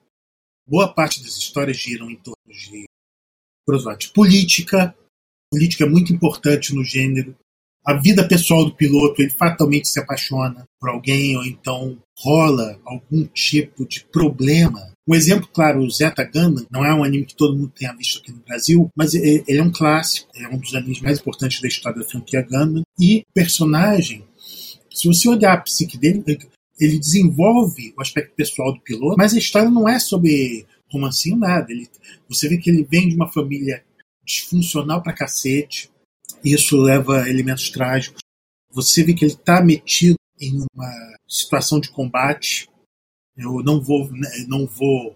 boa 0.68 0.92
parte 0.94 1.22
das 1.22 1.38
histórias 1.38 1.78
giram 1.78 2.10
em 2.10 2.16
torno 2.16 2.38
de, 2.48 2.86
de 4.00 4.12
política. 4.12 4.96
Política 5.52 5.86
é 5.86 5.90
muito 5.90 6.12
importante 6.12 6.74
no 6.74 6.84
gênero. 6.84 7.36
A 7.86 7.94
vida 7.94 8.28
pessoal 8.28 8.66
do 8.66 8.76
piloto, 8.76 9.22
ele 9.22 9.30
fatalmente 9.30 9.88
se 9.88 10.00
apaixona 10.00 10.68
por 10.80 10.90
alguém 10.90 11.38
ou 11.38 11.46
então 11.46 11.96
rola 12.18 12.80
algum 12.84 13.26
tipo 13.26 13.88
de 13.88 14.04
problema. 14.06 14.92
Um 15.08 15.14
exemplo 15.14 15.48
claro, 15.54 15.82
o 15.82 15.92
Zeta 15.92 16.24
Gundam, 16.24 16.66
não 16.72 16.84
é 16.84 16.92
um 16.92 17.04
anime 17.04 17.26
que 17.26 17.36
todo 17.36 17.56
mundo 17.56 17.72
tenha 17.76 17.94
visto 17.94 18.20
aqui 18.20 18.32
no 18.32 18.40
Brasil, 18.40 18.90
mas 18.96 19.14
ele 19.14 19.44
é 19.48 19.62
um 19.62 19.72
clássico, 19.72 20.28
é 20.36 20.48
um 20.48 20.58
dos 20.58 20.74
animes 20.74 21.00
mais 21.00 21.20
importantes 21.20 21.62
da 21.62 21.68
história 21.68 22.00
da 22.00 22.08
franquia 22.08 22.42
Gundam. 22.42 22.82
E 23.00 23.24
personagem, 23.36 24.26
se 24.92 25.08
você 25.08 25.30
olhar 25.30 25.54
a 25.54 25.62
psique 25.62 25.96
dele, 25.96 26.24
ele 26.80 26.98
desenvolve 26.98 27.94
o 27.96 28.02
aspecto 28.02 28.34
pessoal 28.36 28.74
do 28.74 28.82
piloto, 28.82 29.16
mas 29.16 29.36
a 29.36 29.38
história 29.38 29.70
não 29.70 29.88
é 29.88 30.00
sobre 30.00 30.66
romancinho, 30.92 31.38
nada. 31.38 31.72
Ele, 31.72 31.88
você 32.28 32.50
vê 32.50 32.58
que 32.58 32.72
ele 32.72 32.84
vem 32.84 33.10
de 33.10 33.16
uma 33.16 33.32
família 33.32 33.84
disfuncional 34.26 35.04
pra 35.04 35.14
cacete, 35.14 35.92
isso 36.44 36.78
leva 36.78 37.30
elementos 37.30 37.70
trágicos. 37.70 38.22
Você 38.72 39.04
vê 39.04 39.14
que 39.14 39.26
ele 39.26 39.34
está 39.34 39.64
metido 39.64 40.18
em 40.40 40.66
uma 40.74 41.18
situação 41.28 41.80
de 41.80 41.90
combate. 41.90 42.70
Eu 43.36 43.64
não 43.64 43.82
vou, 43.82 44.10
não 44.48 44.66
vou 44.66 45.16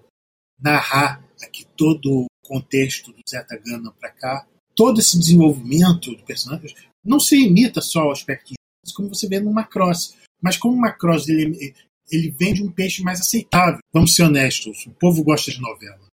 narrar 0.59 1.23
aqui 1.41 1.65
todo 1.77 2.25
o 2.25 2.27
contexto 2.43 3.11
do 3.11 3.21
Zeta 3.29 3.57
Gundam 3.57 3.93
para 3.99 4.11
cá. 4.11 4.47
Todo 4.75 4.99
esse 4.99 5.17
desenvolvimento 5.19 6.15
do 6.15 6.23
personagem 6.23 6.75
não 7.03 7.19
se 7.19 7.35
limita 7.35 7.81
só 7.81 8.01
ao 8.01 8.11
aspecto 8.11 8.53
como 8.93 9.09
você 9.09 9.27
vê 9.27 9.39
no 9.39 9.53
Macross. 9.53 10.15
Mas 10.41 10.57
como 10.57 10.75
o 10.75 10.79
Macross 10.79 11.27
ele, 11.27 11.73
ele 12.11 12.31
vende 12.31 12.63
um 12.63 12.71
peixe 12.71 13.03
mais 13.03 13.19
aceitável, 13.19 13.79
vamos 13.93 14.15
ser 14.15 14.23
honestos, 14.23 14.85
o 14.85 14.91
povo 14.91 15.23
gosta 15.23 15.51
de 15.51 15.61
novela. 15.61 16.07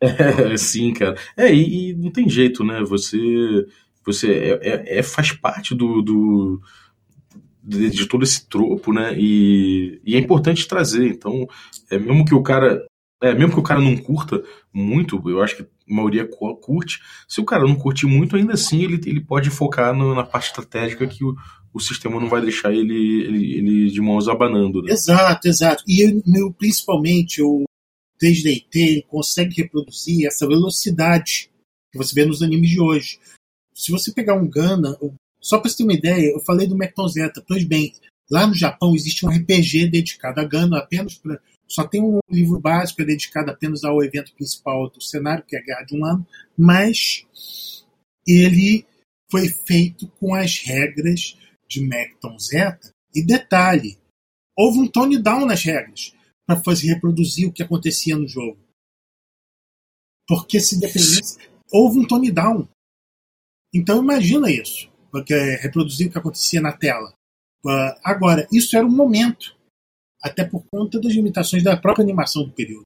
É, 0.00 0.56
sim, 0.58 0.92
cara. 0.92 1.16
É, 1.36 1.52
e, 1.52 1.90
e, 1.90 1.94
não 1.94 2.10
tem 2.10 2.28
jeito, 2.28 2.62
né? 2.62 2.82
Você, 2.84 3.18
você 4.06 4.32
é, 4.32 4.60
é, 4.62 4.98
é 4.98 5.02
faz 5.02 5.32
parte 5.32 5.74
do, 5.74 6.02
do 6.02 6.60
de, 7.62 7.90
de, 7.90 8.06
todo 8.06 8.24
esse 8.24 8.46
tropo, 8.46 8.92
né? 8.92 9.14
E, 9.18 10.00
e, 10.04 10.14
é 10.14 10.18
importante 10.18 10.68
trazer. 10.68 11.08
Então, 11.08 11.48
é 11.90 11.98
mesmo 11.98 12.24
que 12.24 12.34
o 12.34 12.42
cara, 12.42 12.84
é 13.22 13.34
mesmo 13.34 13.54
que 13.54 13.60
o 13.60 13.62
cara 13.62 13.80
não 13.80 13.96
curta 13.96 14.42
muito, 14.72 15.22
eu 15.28 15.42
acho 15.42 15.56
que 15.56 15.62
a 15.62 15.66
maioria 15.88 16.28
curte. 16.28 17.00
Se 17.26 17.40
o 17.40 17.44
cara 17.44 17.64
não 17.64 17.74
curte 17.74 18.06
muito, 18.06 18.36
ainda 18.36 18.52
assim 18.52 18.82
ele, 18.82 19.00
ele 19.06 19.20
pode 19.20 19.48
focar 19.48 19.94
no, 19.94 20.14
na 20.14 20.24
parte 20.24 20.48
estratégica 20.48 21.06
que 21.06 21.24
o, 21.24 21.34
o 21.72 21.80
sistema 21.80 22.20
não 22.20 22.28
vai 22.28 22.42
deixar 22.42 22.72
ele, 22.72 23.24
ele, 23.24 23.54
ele 23.56 23.90
de 23.90 24.00
mãos 24.00 24.28
abanando. 24.28 24.82
Né? 24.82 24.92
Exato, 24.92 25.48
exato. 25.48 25.82
E 25.88 26.22
meu, 26.26 26.52
principalmente 26.52 27.42
o 27.42 27.64
3DT 28.22 29.06
consegue 29.08 29.62
reproduzir 29.62 30.26
essa 30.26 30.46
velocidade 30.46 31.50
que 31.90 31.98
você 31.98 32.14
vê 32.14 32.24
nos 32.24 32.42
animes 32.42 32.70
de 32.70 32.80
hoje. 32.80 33.18
Se 33.74 33.90
você 33.90 34.12
pegar 34.12 34.34
um 34.34 34.48
Gana, 34.48 34.96
só 35.40 35.58
para 35.58 35.68
você 35.68 35.78
ter 35.78 35.82
uma 35.82 35.92
ideia, 35.92 36.32
eu 36.32 36.40
falei 36.40 36.66
do 36.66 36.76
Mecton 36.76 37.08
Zeta. 37.08 37.44
Pois 37.46 37.64
bem, 37.64 37.92
lá 38.30 38.46
no 38.46 38.54
Japão 38.54 38.94
existe 38.94 39.26
um 39.26 39.28
RPG 39.28 39.88
dedicado 39.88 40.40
a 40.40 40.44
Gana 40.44 40.78
apenas 40.78 41.16
para. 41.16 41.40
Só 41.66 41.86
tem 41.86 42.00
um 42.00 42.20
livro 42.30 42.60
básico 42.60 43.00
é 43.02 43.04
dedicado 43.06 43.50
apenas 43.50 43.84
ao 43.84 44.02
evento 44.04 44.34
principal 44.34 44.90
do 44.90 45.02
cenário, 45.02 45.44
que 45.44 45.56
é 45.56 45.58
a 45.58 45.62
Guerra 45.62 45.82
de 45.82 45.96
um 45.96 46.04
Ano, 46.04 46.26
mas 46.56 47.26
ele 48.26 48.86
foi 49.30 49.48
feito 49.48 50.06
com 50.20 50.34
as 50.34 50.58
regras 50.58 51.36
de 51.68 51.80
Macton 51.80 52.38
Zeta. 52.38 52.90
E 53.14 53.24
detalhe, 53.24 53.98
houve 54.56 54.78
um 54.78 54.86
tone 54.86 55.20
down 55.20 55.46
nas 55.46 55.64
regras 55.64 56.14
para 56.46 56.62
fazer 56.62 56.88
reproduzir 56.88 57.48
o 57.48 57.52
que 57.52 57.62
acontecia 57.62 58.16
no 58.16 58.28
jogo. 58.28 58.58
Porque 60.28 60.60
se 60.60 60.78
dependesse, 60.78 61.38
houve 61.72 61.98
um 61.98 62.06
tone 62.06 62.30
down. 62.30 62.68
Então 63.74 64.02
imagina 64.02 64.50
isso, 64.50 64.88
porque 65.10 65.34
reproduzir 65.56 66.06
o 66.06 66.10
que 66.10 66.18
acontecia 66.18 66.60
na 66.60 66.72
tela. 66.72 67.12
Ah, 67.66 67.98
agora, 68.04 68.46
isso 68.52 68.76
era 68.76 68.86
um 68.86 68.94
momento, 68.94 69.56
até 70.22 70.44
por 70.44 70.64
conta 70.70 71.00
das 71.00 71.12
limitações 71.12 71.62
da 71.62 71.76
própria 71.76 72.04
animação 72.04 72.44
do 72.44 72.52
período. 72.52 72.84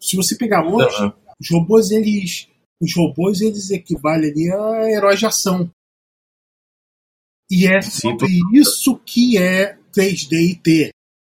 Se 0.00 0.16
você 0.16 0.36
pegar 0.36 0.64
hoje, 0.64 1.02
uhum. 1.02 1.12
os 1.38 1.50
robôs 1.50 1.90
eles, 1.90 2.48
os 2.80 2.94
robôs 2.96 3.40
eles 3.42 3.70
equivalem 3.70 4.30
ali 4.30 4.50
a 4.50 4.90
heróis 4.90 5.18
de 5.18 5.26
ação. 5.26 5.70
E 7.50 7.66
é 7.66 7.82
sobre 7.82 8.28
isso 8.54 8.96
que 9.04 9.36
é 9.36 9.76
3D 9.92 10.32
e 10.32 10.54
T. 10.56 10.90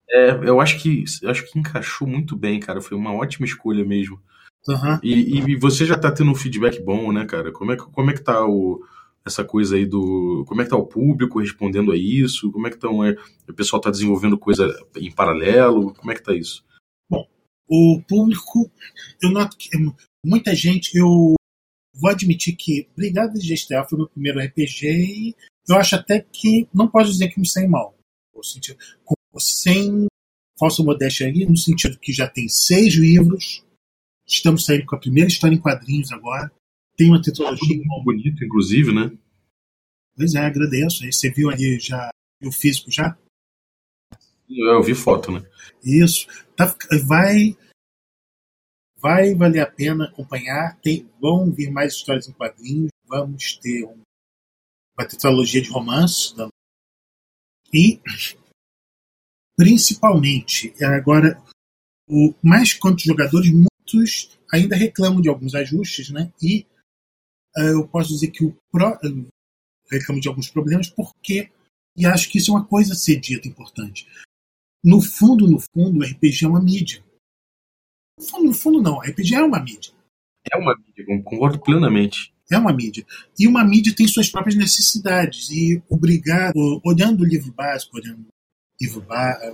É, 0.10 0.31
eu 0.48 0.60
acho 0.60 0.77
que 0.81 1.05
eu 1.22 1.29
acho 1.29 1.50
que 1.50 1.58
encaixou 1.58 2.05
muito 2.05 2.36
bem, 2.36 2.60
cara. 2.60 2.81
Foi 2.81 2.98
uma 2.98 3.13
ótima 3.13 3.46
escolha 3.46 3.86
mesmo. 3.86 4.22
Uhum. 4.68 5.00
E, 5.01 5.39
e, 5.39 5.56
você 5.56 5.86
já 5.86 5.98
tá 5.98 6.12
tendo 6.12 6.30
um 6.30 6.36
feedback 6.36 6.80
bom, 6.82 7.12
né, 7.12 7.25
cara? 7.25 7.51
Como 7.51 7.72
é 7.72 7.77
que, 7.77 7.84
como 7.84 8.12
é 8.12 8.13
que 8.13 8.24
tá 8.24 8.46
o, 8.46 8.84
essa 9.25 9.44
coisa 9.44 9.75
aí 9.75 9.86
do. 9.86 10.46
Como 10.48 10.62
é 10.62 10.63
que 10.63 10.70
tá 10.70 10.77
o 10.77 10.86
público 10.86 11.39
respondendo 11.39 11.91
a 11.91 11.98
isso? 11.98 12.51
Como 12.51 12.68
é 12.68 12.70
que 12.70 12.77
tão, 12.77 13.03
é, 13.03 13.15
o 13.48 13.53
pessoal 13.53 13.82
tá 13.82 13.89
desenvolvendo 13.89 14.38
coisa 14.38 14.68
em 14.96 15.12
paralelo? 15.12 15.94
Como 15.94 16.12
é 16.12 16.15
que 16.15 16.24
tá 16.24 16.34
isso? 16.34 16.63
Bom, 17.10 17.27
o 17.68 18.01
público, 18.08 18.70
eu 19.22 19.32
noto 19.32 19.58
que 19.58 19.70
muita 20.25 20.53
gente, 20.56 20.96
eu 20.96 21.36
vou 21.96 22.10
admitir 22.10 22.56
que 22.56 22.88
Brigada 22.96 23.34
de 23.34 23.56
GTA 23.56 23.86
foi 23.88 23.98
meu 23.98 24.08
primeiro 24.08 24.39
RPG 24.39 24.88
e 24.88 25.36
eu 25.68 25.75
acho 25.75 25.96
até 25.96 26.20
que 26.20 26.68
não 26.74 26.88
posso 26.88 27.12
dizer 27.12 27.30
que 27.30 27.39
me 27.39 27.48
saí 27.48 27.68
mal. 27.68 27.96
Sentido, 28.44 28.80
sem 29.38 30.08
falsa 30.60 30.82
modéstia 30.82 31.27
aí, 31.27 31.46
no 31.46 31.56
sentido 31.56 32.00
que 32.00 32.12
já 32.12 32.27
tem 32.27 32.50
seis 32.50 32.96
livros, 32.96 33.63
estamos 34.35 34.65
saindo 34.65 34.85
com 34.85 34.95
a 34.95 35.00
primeira 35.00 35.29
história 35.29 35.55
em 35.55 35.61
quadrinhos 35.61 36.11
agora, 36.11 36.51
tem 36.95 37.09
uma 37.09 37.21
tetralogia. 37.21 37.75
Muito 37.75 38.03
bonito, 38.03 38.43
inclusive, 38.43 38.93
né? 38.93 39.11
Pois 40.15 40.35
é, 40.35 40.39
agradeço. 40.39 41.05
Você 41.05 41.31
viu 41.31 41.50
ali 41.50 41.79
já 41.79 42.09
o 42.43 42.51
físico 42.51 42.91
já? 42.91 43.17
Eu 44.50 44.83
vi 44.83 44.93
foto, 44.93 45.31
né? 45.31 45.43
Isso. 45.83 46.27
Tá, 46.55 46.75
vai 47.07 47.55
vai 48.97 49.33
valer 49.33 49.61
a 49.61 49.65
pena 49.65 50.05
acompanhar. 50.05 50.77
Tem, 50.81 51.09
vão 51.19 51.51
vir 51.51 51.71
mais 51.71 51.93
histórias 51.93 52.27
em 52.27 52.33
quadrinhos. 52.33 52.91
Vamos 53.07 53.57
ter 53.57 53.85
um 53.85 54.01
uma 54.97 55.07
tetralogia 55.07 55.61
de 55.61 55.69
romances. 55.69 56.35
E, 57.73 58.01
principalmente, 59.55 60.73
agora, 60.83 61.41
o, 62.07 62.33
mais 62.43 62.73
quanto 62.73 63.03
jogadores, 63.03 63.51
muitos 63.93 64.38
ainda 64.51 64.75
reclamam 64.75 65.21
de 65.21 65.29
alguns 65.29 65.55
ajustes, 65.55 66.10
né? 66.10 66.31
E 66.41 66.65
uh, 67.57 67.62
eu 67.62 67.88
posso 67.88 68.10
dizer 68.10 68.31
que 68.31 68.43
o 68.43 68.55
Pro 68.71 68.91
uh, 68.91 69.27
reclama 69.89 70.21
de 70.21 70.27
alguns 70.27 70.50
problemas, 70.50 70.89
porque, 70.89 71.50
e 71.95 72.05
acho 72.05 72.29
que 72.29 72.38
isso 72.38 72.51
é 72.51 72.55
uma 72.55 72.65
coisa 72.65 72.93
a 72.93 72.95
ser 72.95 73.19
dita 73.19 73.48
importante. 73.48 74.07
No 74.83 75.01
fundo, 75.01 75.48
no 75.48 75.60
fundo, 75.60 76.00
o 76.00 76.03
RPG 76.03 76.45
é 76.45 76.48
uma 76.48 76.62
mídia. 76.62 77.03
No 78.17 78.25
fundo, 78.25 78.45
no 78.45 78.53
fundo 78.53 78.81
não, 78.81 78.98
o 78.98 79.01
RPG 79.01 79.36
é 79.36 79.43
uma 79.43 79.60
mídia. 79.60 79.93
É 80.51 80.57
uma 80.57 80.75
mídia, 80.75 81.05
concordo 81.05 81.60
plenamente. 81.60 82.33
É 82.50 82.57
uma 82.57 82.74
mídia. 82.74 83.05
E 83.39 83.48
uma 83.48 83.63
mídia 83.63 83.95
tem 83.95 84.07
suas 84.07 84.29
próprias 84.29 84.55
necessidades. 84.55 85.50
E 85.50 85.81
obrigado, 85.88 86.81
olhando 86.83 87.21
o 87.21 87.25
livro 87.25 87.53
básico, 87.53 87.95
olhando 87.95 88.21
o 88.21 88.83
livro, 88.83 89.05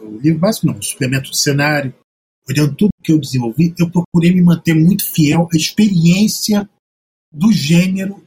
o 0.01 0.17
livro 0.19 0.39
básico, 0.39 0.65
não, 0.65 0.79
o 0.79 0.83
suplemento 0.83 1.29
de 1.29 1.37
cenário, 1.37 1.93
olhando 2.49 2.75
tudo 2.75 2.89
que 3.03 3.11
eu 3.11 3.19
desenvolvi, 3.19 3.73
eu 3.77 3.89
procurei 3.89 4.33
me 4.33 4.41
manter 4.41 4.73
muito 4.73 5.09
fiel 5.09 5.47
à 5.53 5.57
experiência 5.57 6.69
do 7.31 7.51
gênero 7.51 8.23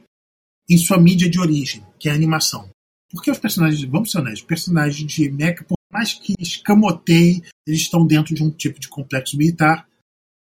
em 0.69 0.77
sua 0.77 0.99
mídia 0.99 1.29
de 1.29 1.39
origem, 1.39 1.83
que 1.99 2.07
é 2.07 2.11
a 2.11 2.15
animação. 2.15 2.69
Porque 3.11 3.29
os 3.29 3.39
personagens, 3.39 3.83
vamos 3.83 4.11
ser 4.11 4.19
honestos, 4.19 4.41
os 4.41 4.47
personagens 4.47 5.11
de 5.11 5.29
Mecha, 5.29 5.65
por 5.65 5.75
mais 5.91 6.13
que 6.13 6.33
escamoteiem, 6.39 7.41
eles 7.67 7.81
estão 7.81 8.05
dentro 8.05 8.33
de 8.33 8.43
um 8.43 8.49
tipo 8.49 8.79
de 8.79 8.87
complexo 8.87 9.37
militar 9.37 9.85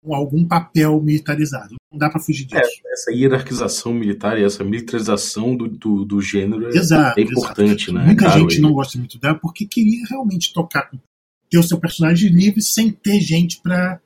com 0.03 0.13
algum 0.13 0.45
papel 0.45 1.01
militarizado. 1.01 1.75
Não 1.91 1.97
dá 1.97 2.09
para 2.09 2.21
fugir 2.21 2.45
disso. 2.45 2.81
É, 2.85 2.93
essa 2.93 3.11
hierarquização 3.11 3.93
militar 3.93 4.37
e 4.37 4.43
essa 4.43 4.63
militarização 4.63 5.55
do, 5.55 5.67
do, 5.67 6.05
do 6.05 6.21
gênero 6.21 6.67
é, 6.67 6.77
exato, 6.77 7.19
é 7.19 7.23
importante, 7.23 7.89
exato. 7.89 7.93
né? 7.93 8.05
Muita 8.05 8.29
gente 8.29 8.61
não 8.61 8.73
gosta 8.73 8.97
muito 8.97 9.17
dela 9.17 9.35
porque 9.35 9.65
queria 9.65 10.05
realmente 10.07 10.53
tocar 10.53 10.89
com 10.89 10.97
ter 11.49 11.57
o 11.57 11.63
seu 11.63 11.79
personagem 11.79 12.29
livre 12.29 12.61
sem 12.61 12.91
ter 12.91 13.19
gente 13.19 13.61
para 13.61 14.01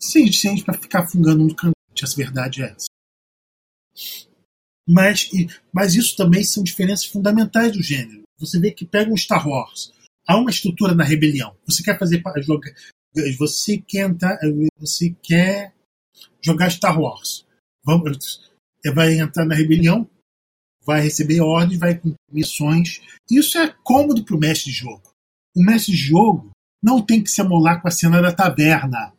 sem 0.00 0.30
gente 0.30 0.64
para 0.64 0.80
ficar 0.80 1.06
fungando 1.08 1.44
no 1.44 1.54
canto. 1.54 1.74
A 2.02 2.16
verdade 2.16 2.62
é 2.62 2.70
essa. 2.70 2.86
Mas, 4.88 5.30
mas 5.72 5.94
isso 5.94 6.16
também 6.16 6.42
são 6.42 6.62
diferenças 6.62 7.04
fundamentais 7.04 7.72
do 7.72 7.82
gênero. 7.82 8.22
Você 8.38 8.58
vê 8.58 8.70
que 8.70 8.86
pega 8.86 9.12
um 9.12 9.16
Star 9.16 9.46
Wars, 9.46 9.92
há 10.26 10.36
uma 10.38 10.50
estrutura 10.50 10.94
na 10.94 11.04
rebelião. 11.04 11.54
Você 11.66 11.82
quer 11.82 11.98
fazer 11.98 12.22
jogar, 12.42 12.72
você 13.38 13.78
quer 13.78 14.08
entrar, 14.08 14.38
você 14.78 15.14
quer 15.22 15.74
jogar 16.40 16.70
Star 16.70 16.98
Wars. 16.98 17.46
Vamos, 17.84 18.50
vai 18.94 19.18
entrar 19.18 19.44
na 19.44 19.54
rebelião, 19.54 20.08
vai 20.84 21.02
receber 21.02 21.40
ordens, 21.40 21.78
vai 21.78 21.94
cumprir 21.94 22.16
missões. 22.32 23.00
Isso 23.30 23.58
é 23.58 23.74
cômodo 23.84 24.24
para 24.24 24.36
o 24.36 24.40
mestre 24.40 24.70
de 24.70 24.78
jogo. 24.78 25.02
O 25.54 25.62
mestre 25.64 25.92
de 25.92 25.98
jogo 25.98 26.50
não 26.82 27.04
tem 27.04 27.22
que 27.22 27.30
se 27.30 27.40
amolar 27.40 27.80
com 27.80 27.88
a 27.88 27.90
cena 27.90 28.20
da 28.22 28.32
taverna. 28.32 29.12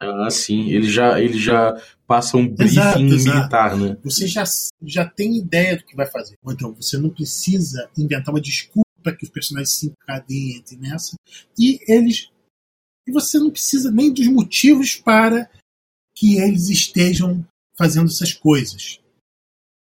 Ah, 0.00 0.30
sim. 0.30 0.70
Ele 0.70 0.88
já, 0.88 1.20
ele 1.20 1.38
já 1.38 1.80
passa 2.06 2.36
um 2.36 2.46
briefing 2.46 2.78
exato, 2.78 2.98
militar, 3.00 3.72
exato. 3.72 3.76
né? 3.76 3.98
Você 4.04 4.26
já, 4.26 4.44
já 4.82 5.08
tem 5.08 5.38
ideia 5.38 5.76
do 5.76 5.84
que 5.84 5.96
vai 5.96 6.06
fazer. 6.06 6.36
Então, 6.46 6.74
você 6.74 6.98
não 6.98 7.10
precisa 7.10 7.88
inventar 7.96 8.34
uma 8.34 8.40
desculpa 8.40 8.84
que 9.18 9.24
os 9.24 9.30
personagens 9.30 9.76
se 9.76 9.86
encadeiem 9.86 10.62
nessa. 10.78 11.16
E 11.58 11.78
eles. 11.88 12.30
E 13.06 13.12
você 13.12 13.38
não 13.38 13.50
precisa 13.50 13.90
nem 13.90 14.12
dos 14.12 14.26
motivos 14.28 14.96
para 14.96 15.48
que 16.14 16.38
eles 16.38 16.68
estejam 16.68 17.46
fazendo 17.76 18.06
essas 18.06 18.32
coisas. 18.32 19.00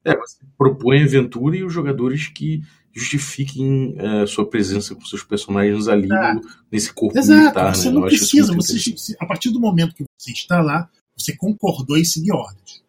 É, 0.05 0.17
você 0.17 0.39
propõe 0.57 1.03
aventura 1.03 1.57
e 1.57 1.65
os 1.65 1.73
jogadores 1.73 2.29
que 2.29 2.63
justifiquem 2.93 3.97
uh, 3.99 4.27
sua 4.27 4.49
presença 4.49 4.95
com 4.95 5.05
seus 5.05 5.23
personagens 5.23 5.89
ali 5.89 6.09
é. 6.13 6.35
no, 6.35 6.41
nesse 6.71 6.93
corpo 6.93 7.19
Exato, 7.19 7.41
militar. 7.41 7.75
Você 7.75 7.89
né? 7.89 7.95
não 7.95 8.03
precisa, 8.03 8.55
você, 8.55 9.17
a 9.21 9.27
partir 9.27 9.51
do 9.51 9.61
momento 9.61 9.95
que 9.95 10.05
você 10.19 10.33
está 10.33 10.61
lá, 10.61 10.91
você 11.17 11.37
concordou 11.37 11.97
em 11.97 12.05
seguir 12.05 12.33
ordens. 12.33 12.83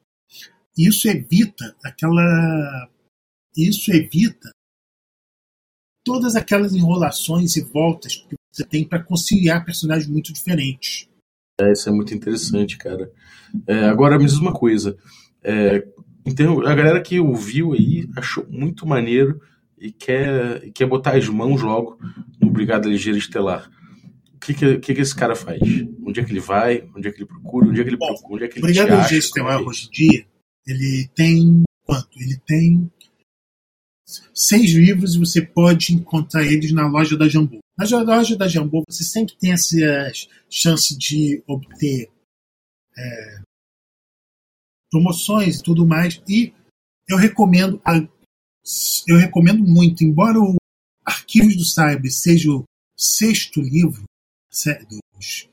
Isso 0.77 1.08
evita 1.08 1.75
aquela. 1.84 2.89
Isso 3.55 3.91
evita 3.91 4.50
todas 6.03 6.36
aquelas 6.36 6.74
enrolações 6.74 7.55
e 7.55 7.62
voltas 7.62 8.15
que 8.15 8.36
você 8.51 8.65
tem 8.65 8.88
para 8.88 9.03
conciliar 9.03 9.63
personagens 9.65 10.10
muito 10.10 10.34
diferentes. 10.34 11.08
É, 11.60 11.72
isso 11.72 11.89
é 11.89 11.91
muito 11.91 12.13
interessante, 12.13 12.77
cara. 12.77 13.12
É, 13.67 13.86
agora, 13.86 14.17
me 14.17 14.25
diz 14.25 14.36
uma 14.36 14.53
coisa. 14.53 14.98
É, 15.43 15.86
então, 16.25 16.65
a 16.65 16.74
galera 16.74 17.01
que 17.01 17.20
ouviu 17.20 17.74
aí 17.74 18.08
achou 18.15 18.46
muito 18.50 18.86
maneiro 18.86 19.41
e 19.82 19.92
quer, 19.92 20.63
e 20.63 20.72
quer 20.72 20.86
botar 20.86 21.17
as 21.17 21.28
mãos 21.28 21.60
logo 21.62 21.98
no 22.39 22.52
Brigada 22.52 22.88
Ligeira 22.88 23.17
Estelar. 23.17 23.67
O 24.36 24.39
que 24.39 24.54
que, 24.54 24.78
que, 24.78 24.94
que, 24.94 25.02
esse 25.02 25.15
cara 25.15 25.36
faz? 25.36 25.60
Onde 26.06 26.20
é 26.20 26.24
que 26.24 26.32
ele 26.32 26.39
vai? 26.39 26.88
Onde 26.96 27.08
é 27.08 27.12
que 27.12 27.17
ele 27.17 27.26
procura? 27.26 27.67
Onde 27.67 27.82
é 27.82 27.84
que 27.84 27.89
ele 27.89 27.98
Bom, 27.98 28.08
procura? 28.08 28.36
Onde 28.36 28.44
é 28.44 28.48
que 28.48 28.60
ele 28.60 28.65
Brigada 28.67 28.96
Ligeira 28.96 29.17
Estelar 29.17 29.62
hoje 29.62 29.88
em 29.88 29.91
dia, 29.91 30.28
ele 30.67 31.10
tem 31.15 31.63
quanto? 31.84 32.10
Ele 32.15 32.39
tem 32.46 32.91
seis 34.34 34.72
livros 34.72 35.15
e 35.15 35.20
você 35.20 35.41
pode 35.41 35.94
encontrar 35.94 36.46
eles 36.46 36.72
na 36.72 36.88
loja 36.88 37.17
da 37.17 37.28
Jambô. 37.28 37.60
Na 37.78 37.86
loja 38.04 38.36
da 38.36 38.48
Jambô 38.48 38.84
você 38.88 39.04
sempre 39.04 39.36
tem 39.39 39.52
essa 39.52 39.78
chance 40.50 40.96
de 40.96 41.44
obter 41.48 42.08
é, 42.98 43.41
promoções 44.91 45.60
e 45.60 45.63
tudo 45.63 45.88
mais. 45.88 46.22
E 46.28 46.54
eu 47.08 47.17
recomendo 47.17 47.82
a 47.84 48.00
eu 49.08 49.17
recomendo 49.17 49.63
muito, 49.63 50.04
embora 50.04 50.39
o 50.39 50.56
Arquivos 51.06 51.56
do 51.56 51.65
Cyber 51.65 52.12
seja 52.12 52.52
o 52.52 52.63
sexto 52.95 53.60
livro 53.62 54.04
dos, 54.89 55.50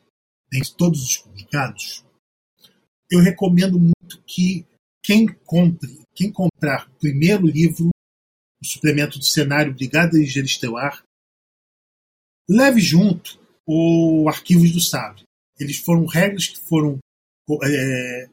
dentre 0.50 0.74
todos 0.76 1.02
os 1.02 1.16
publicados, 1.16 2.04
eu 3.10 3.20
recomendo 3.20 3.78
muito 3.78 4.22
que 4.26 4.66
quem 5.02 5.26
compre, 5.26 6.02
quem 6.14 6.30
comprar 6.30 6.86
o 6.88 6.98
primeiro 6.98 7.46
livro, 7.46 7.88
o 8.60 8.66
suplemento 8.66 9.18
de 9.18 9.26
cenário 9.30 9.74
Brigada 9.74 10.18
Ligeira 10.18 10.46
Estelar, 10.46 11.02
leve 12.48 12.80
junto 12.80 13.38
o 13.66 14.28
Arquivos 14.28 14.72
do 14.72 14.80
Sabre. 14.80 15.22
Eles 15.58 15.78
foram 15.78 16.06
regras 16.06 16.48
que 16.48 16.58
foram 16.58 16.98
é, 17.62 18.28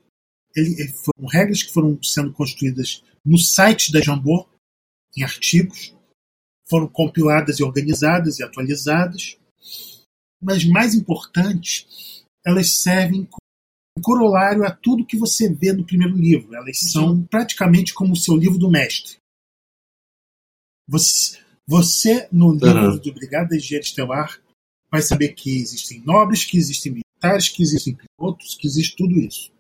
ele, 0.56 0.88
foram 0.90 1.28
regras 1.28 1.64
que 1.64 1.74
foram 1.74 2.02
sendo 2.04 2.34
construídas 2.34 3.04
no 3.26 3.38
site 3.38 3.92
da 3.92 4.02
Jambô 4.02 4.48
em 5.18 5.24
artigos, 5.24 5.96
foram 6.68 6.88
compiladas 6.88 7.60
e 7.60 7.64
organizadas 7.64 8.40
e 8.40 8.44
atualizadas, 8.44 9.38
mas 10.42 10.66
mais 10.66 10.94
importante, 10.94 11.88
elas 12.46 12.72
servem 12.72 13.26
como 13.26 14.04
corolário 14.04 14.66
a 14.66 14.72
tudo 14.72 15.06
que 15.06 15.18
você 15.18 15.52
vê 15.52 15.74
no 15.74 15.86
primeiro 15.86 16.16
livro. 16.16 16.54
Elas 16.56 16.80
são 16.80 17.24
praticamente 17.24 17.94
como 17.94 18.14
o 18.14 18.18
seu 18.18 18.36
livro 18.36 18.58
do 18.58 18.70
mestre. 18.70 19.18
Você, 20.88 21.40
você 21.66 22.28
no 22.32 22.54
livro 22.54 22.92
uhum. 22.92 22.98
do 22.98 23.14
Brigada 23.14 23.56
Engenharia 23.56 23.88
Estelar, 23.88 24.40
vai 24.92 25.02
saber 25.02 25.30
que 25.30 25.58
existem 25.58 26.02
nobres, 26.02 26.46
que 26.46 26.58
existem 26.58 26.92
militares, 26.92 27.50
que 27.50 27.64
existem 27.64 27.96
pilotos, 27.96 28.56
que 28.56 28.68
existe 28.68 28.96
tudo 28.96 29.20
isso. 29.20 29.52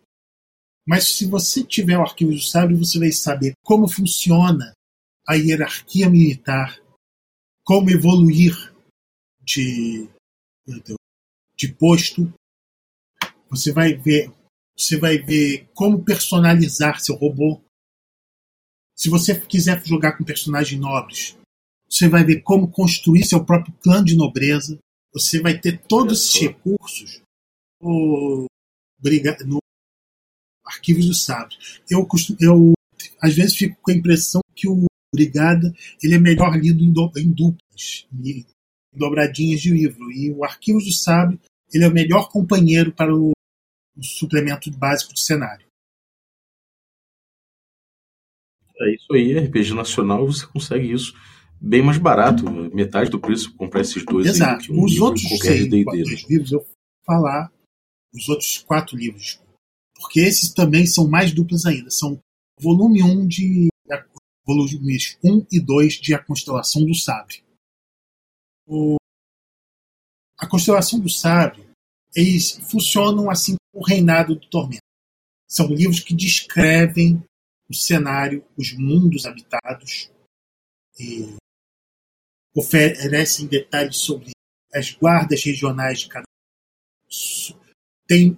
Mas 0.87 1.15
se 1.15 1.25
você 1.25 1.63
tiver 1.63 1.97
o 1.97 2.03
arquivo 2.03 2.31
do 2.31 2.41
sábio, 2.41 2.77
você 2.77 2.99
vai 2.99 3.11
saber 3.11 3.53
como 3.63 3.87
funciona 3.87 4.74
a 5.27 5.35
hierarquia 5.35 6.09
militar, 6.09 6.79
como 7.63 7.89
evoluir 7.89 8.53
de, 9.41 10.07
de 11.55 11.73
posto. 11.73 12.31
Você 13.49 13.71
vai 13.71 13.93
ver, 13.93 14.31
você 14.77 14.97
vai 14.97 15.17
ver 15.17 15.67
como 15.73 16.03
personalizar 16.03 16.99
seu 16.99 17.15
robô. 17.15 17.61
Se 18.95 19.09
você 19.09 19.39
quiser 19.39 19.83
jogar 19.85 20.17
com 20.17 20.23
personagens 20.23 20.79
nobres, 20.79 21.37
você 21.89 22.07
vai 22.07 22.23
ver 22.23 22.41
como 22.41 22.71
construir 22.71 23.25
seu 23.25 23.43
próprio 23.43 23.73
clã 23.81 24.03
de 24.03 24.15
nobreza. 24.15 24.77
Você 25.13 25.41
vai 25.41 25.59
ter 25.59 25.81
todos 25.87 26.19
esses 26.21 26.41
recursos 26.41 27.21
no, 27.81 28.45
no 29.45 29.59
Arquivos 30.65 31.05
do 31.05 31.13
Sábio. 31.13 31.57
Eu, 31.89 32.07
eu 32.39 32.73
às 33.21 33.33
vezes 33.33 33.55
fico 33.55 33.79
com 33.81 33.91
a 33.91 33.93
impressão 33.93 34.41
que 34.55 34.67
o 34.67 34.85
Brigada 35.15 35.73
ele 36.03 36.15
é 36.15 36.19
melhor 36.19 36.55
lido 36.57 36.83
em, 36.83 36.91
do, 36.91 37.11
em 37.17 37.31
duplas, 37.31 38.07
em 38.13 38.45
dobradinhas 38.93 39.61
de 39.61 39.71
livro. 39.71 40.11
E 40.11 40.31
o 40.31 40.43
Arquivos 40.43 40.85
do 40.85 40.93
Sábio 40.93 41.39
ele 41.73 41.83
é 41.83 41.87
o 41.87 41.93
melhor 41.93 42.29
companheiro 42.29 42.91
para 42.91 43.15
o, 43.15 43.31
o 43.97 44.03
suplemento 44.03 44.69
básico 44.71 45.13
de 45.13 45.21
cenário. 45.21 45.65
É 48.77 48.93
isso 48.93 49.13
aí, 49.13 49.37
RPG 49.39 49.73
Nacional, 49.73 50.25
você 50.25 50.45
consegue 50.45 50.91
isso 50.91 51.13
bem 51.59 51.81
mais 51.81 51.97
barato, 51.97 52.43
metade 52.73 53.09
do 53.09 53.19
preço 53.19 53.55
comprar 53.55 53.81
esses 53.81 54.03
dois. 54.05 54.27
Exato. 54.27 54.71
Aí, 54.71 54.77
um 54.77 54.83
os 54.83 54.99
outros 54.99 55.23
seis, 55.39 55.69
dois 55.69 56.29
livros, 56.29 56.51
eu 56.51 56.59
vou 56.59 56.69
falar 57.05 57.51
os 58.13 58.29
outros 58.29 58.59
quatro 58.59 58.97
livros, 58.97 59.39
porque 59.95 60.19
esses 60.19 60.53
também 60.53 60.85
são 60.85 61.07
mais 61.07 61.33
duplas 61.33 61.65
ainda. 61.65 61.89
São 61.89 62.19
volume 62.59 63.01
1 63.03 63.07
um 63.07 63.27
de 63.27 63.69
volumes 64.45 65.17
1 65.23 65.47
e 65.51 65.59
2 65.59 65.93
de 65.93 66.13
A 66.13 66.23
Constelação 66.23 66.85
do 66.85 66.93
Sabre. 66.93 67.43
O... 68.67 68.97
A 70.37 70.47
Constelação 70.47 70.99
do 70.99 71.09
Sabre, 71.09 71.67
eles 72.15 72.51
funcionam 72.69 73.29
assim 73.29 73.55
como 73.71 73.83
o 73.83 73.87
Reinado 73.87 74.35
do 74.35 74.47
Tormento. 74.47 74.81
São 75.47 75.67
livros 75.67 75.99
que 75.99 76.13
descrevem 76.13 77.23
o 77.69 77.73
cenário, 77.73 78.45
os 78.57 78.73
mundos 78.73 79.25
habitados, 79.25 80.11
e 80.99 81.35
oferecem 82.55 83.47
detalhes 83.47 83.97
sobre 83.97 84.31
as 84.73 84.91
guardas 84.91 85.43
regionais 85.43 86.01
de 86.01 86.09
cada 86.09 86.25
tem 88.07 88.37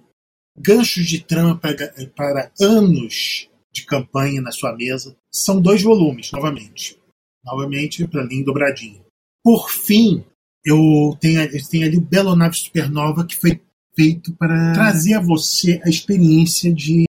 ganchos 0.56 1.06
de 1.06 1.22
trama 1.22 1.58
para, 1.58 1.92
para 2.14 2.52
anos 2.60 3.48
de 3.72 3.84
campanha 3.84 4.40
na 4.40 4.50
sua 4.50 4.74
mesa. 4.74 5.16
São 5.32 5.60
dois 5.60 5.82
volumes, 5.82 6.30
novamente. 6.32 6.98
Novamente, 7.44 8.06
para 8.06 8.24
linha 8.24 8.44
dobradinha. 8.44 9.00
Por 9.42 9.70
fim, 9.70 10.24
eu 10.64 11.16
tenho, 11.20 11.40
eu 11.40 11.68
tenho 11.68 11.86
ali 11.86 11.96
o 11.96 12.00
Belo 12.00 12.34
Supernova, 12.52 13.26
que 13.26 13.36
foi 13.36 13.60
feito 13.94 14.34
para 14.36 14.72
trazer 14.72 15.14
a 15.14 15.20
você 15.20 15.80
a 15.84 15.88
experiência 15.88 16.72
de 16.72 17.04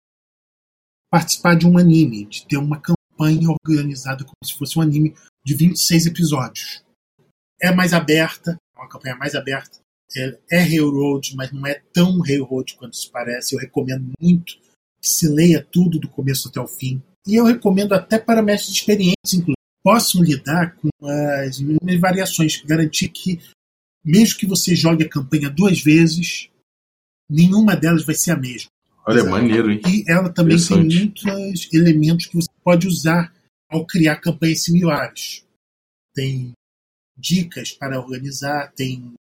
participar 1.09 1.55
de 1.55 1.65
um 1.65 1.77
anime, 1.77 2.25
de 2.25 2.45
ter 2.45 2.57
uma 2.57 2.79
campanha 2.79 3.49
organizada 3.49 4.23
como 4.23 4.35
se 4.45 4.57
fosse 4.57 4.77
um 4.77 4.81
anime 4.81 5.15
de 5.43 5.55
26 5.55 6.05
episódios. 6.07 6.83
É 7.61 7.73
mais 7.73 7.93
aberta, 7.93 8.57
é 8.75 8.79
uma 8.79 8.89
campanha 8.89 9.15
mais 9.15 9.33
aberta. 9.33 9.79
É, 10.15 10.39
é 10.51 10.59
Railroad, 10.59 11.35
mas 11.35 11.51
não 11.51 11.65
é 11.65 11.81
tão 11.93 12.19
Railroad 12.19 12.75
quanto 12.75 12.95
se 12.95 13.09
parece. 13.09 13.55
Eu 13.55 13.59
recomendo 13.59 14.11
muito 14.19 14.57
que 15.07 15.13
se 15.13 15.27
leia 15.27 15.65
tudo 15.71 15.97
do 15.97 16.09
começo 16.09 16.49
até 16.49 16.59
o 16.59 16.67
fim. 16.67 17.01
E 17.25 17.35
eu 17.35 17.45
recomendo 17.45 17.93
até 17.93 18.19
para 18.19 18.41
mestres 18.41 18.73
de 18.73 18.79
experiência, 18.79 19.15
inclusive, 19.33 19.55
possam 19.83 20.21
lidar 20.21 20.75
com 20.75 20.89
as 21.41 21.59
mínimas 21.59 21.99
variações, 21.99 22.61
garantir 22.63 23.09
que, 23.09 23.39
mesmo 24.03 24.37
que 24.37 24.45
você 24.45 24.75
jogue 24.75 25.05
a 25.05 25.09
campanha 25.09 25.49
duas 25.49 25.81
vezes, 25.81 26.49
nenhuma 27.29 27.75
delas 27.75 28.05
vai 28.05 28.15
ser 28.15 28.31
a 28.31 28.37
mesma. 28.37 28.69
Olha, 29.05 29.21
é 29.21 29.23
maneiro, 29.23 29.71
hein? 29.71 29.81
E 29.87 30.03
ela 30.11 30.29
também 30.29 30.57
tem 30.57 30.83
muitos 30.83 31.69
elementos 31.73 32.25
que 32.25 32.35
você 32.35 32.49
pode 32.61 32.87
usar 32.87 33.33
ao 33.69 33.85
criar 33.85 34.17
campanhas 34.17 34.63
similares. 34.63 35.45
Tem 36.13 36.51
dicas 37.17 37.71
para 37.71 37.99
organizar, 37.99 38.71
tem 38.73 39.13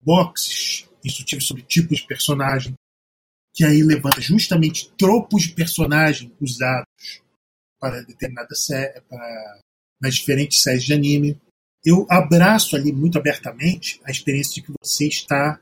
boxes 0.00 0.88
instrutivos 1.04 1.46
sobre 1.46 1.62
tipos 1.62 1.98
de 1.98 2.06
personagem, 2.06 2.74
que 3.54 3.64
aí 3.64 3.82
levanta 3.82 4.20
justamente 4.20 4.90
tropos 4.96 5.42
de 5.42 5.54
personagem 5.54 6.32
usados 6.40 6.86
para 7.80 8.02
determinada 8.02 8.54
série, 8.54 9.00
para 9.02 9.60
nas 10.00 10.14
diferentes 10.14 10.62
séries 10.62 10.84
de 10.84 10.94
anime. 10.94 11.38
Eu 11.84 12.06
abraço 12.08 12.76
ali 12.76 12.92
muito 12.92 13.18
abertamente 13.18 14.00
a 14.04 14.10
experiência 14.10 14.54
de 14.54 14.62
que 14.62 14.72
você 14.82 15.06
está 15.06 15.60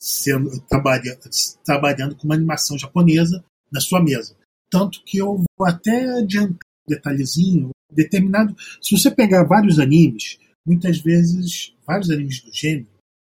sendo, 0.00 0.60
trabalha, 0.62 1.18
trabalhando 1.64 2.16
com 2.16 2.24
uma 2.24 2.34
animação 2.34 2.78
japonesa 2.78 3.44
na 3.70 3.80
sua 3.80 4.02
mesa. 4.02 4.36
Tanto 4.70 5.02
que 5.04 5.18
eu 5.18 5.44
vou 5.56 5.66
até 5.66 6.18
adiantar 6.18 6.58
um 6.86 6.94
detalhezinho, 6.94 7.70
determinado. 7.90 8.56
Se 8.80 8.96
você 8.96 9.10
pegar 9.10 9.44
vários 9.44 9.78
animes, 9.78 10.38
muitas 10.66 10.98
vezes, 10.98 11.74
vários 11.86 12.10
animes 12.10 12.40
do 12.40 12.52
gênero, 12.52 12.88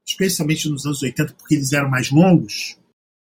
especialmente 0.06 0.68
nos 0.68 0.86
anos 0.86 1.02
80, 1.02 1.34
porque 1.34 1.54
eles 1.54 1.72
eram 1.72 1.88
mais 1.88 2.10
longos, 2.10 2.76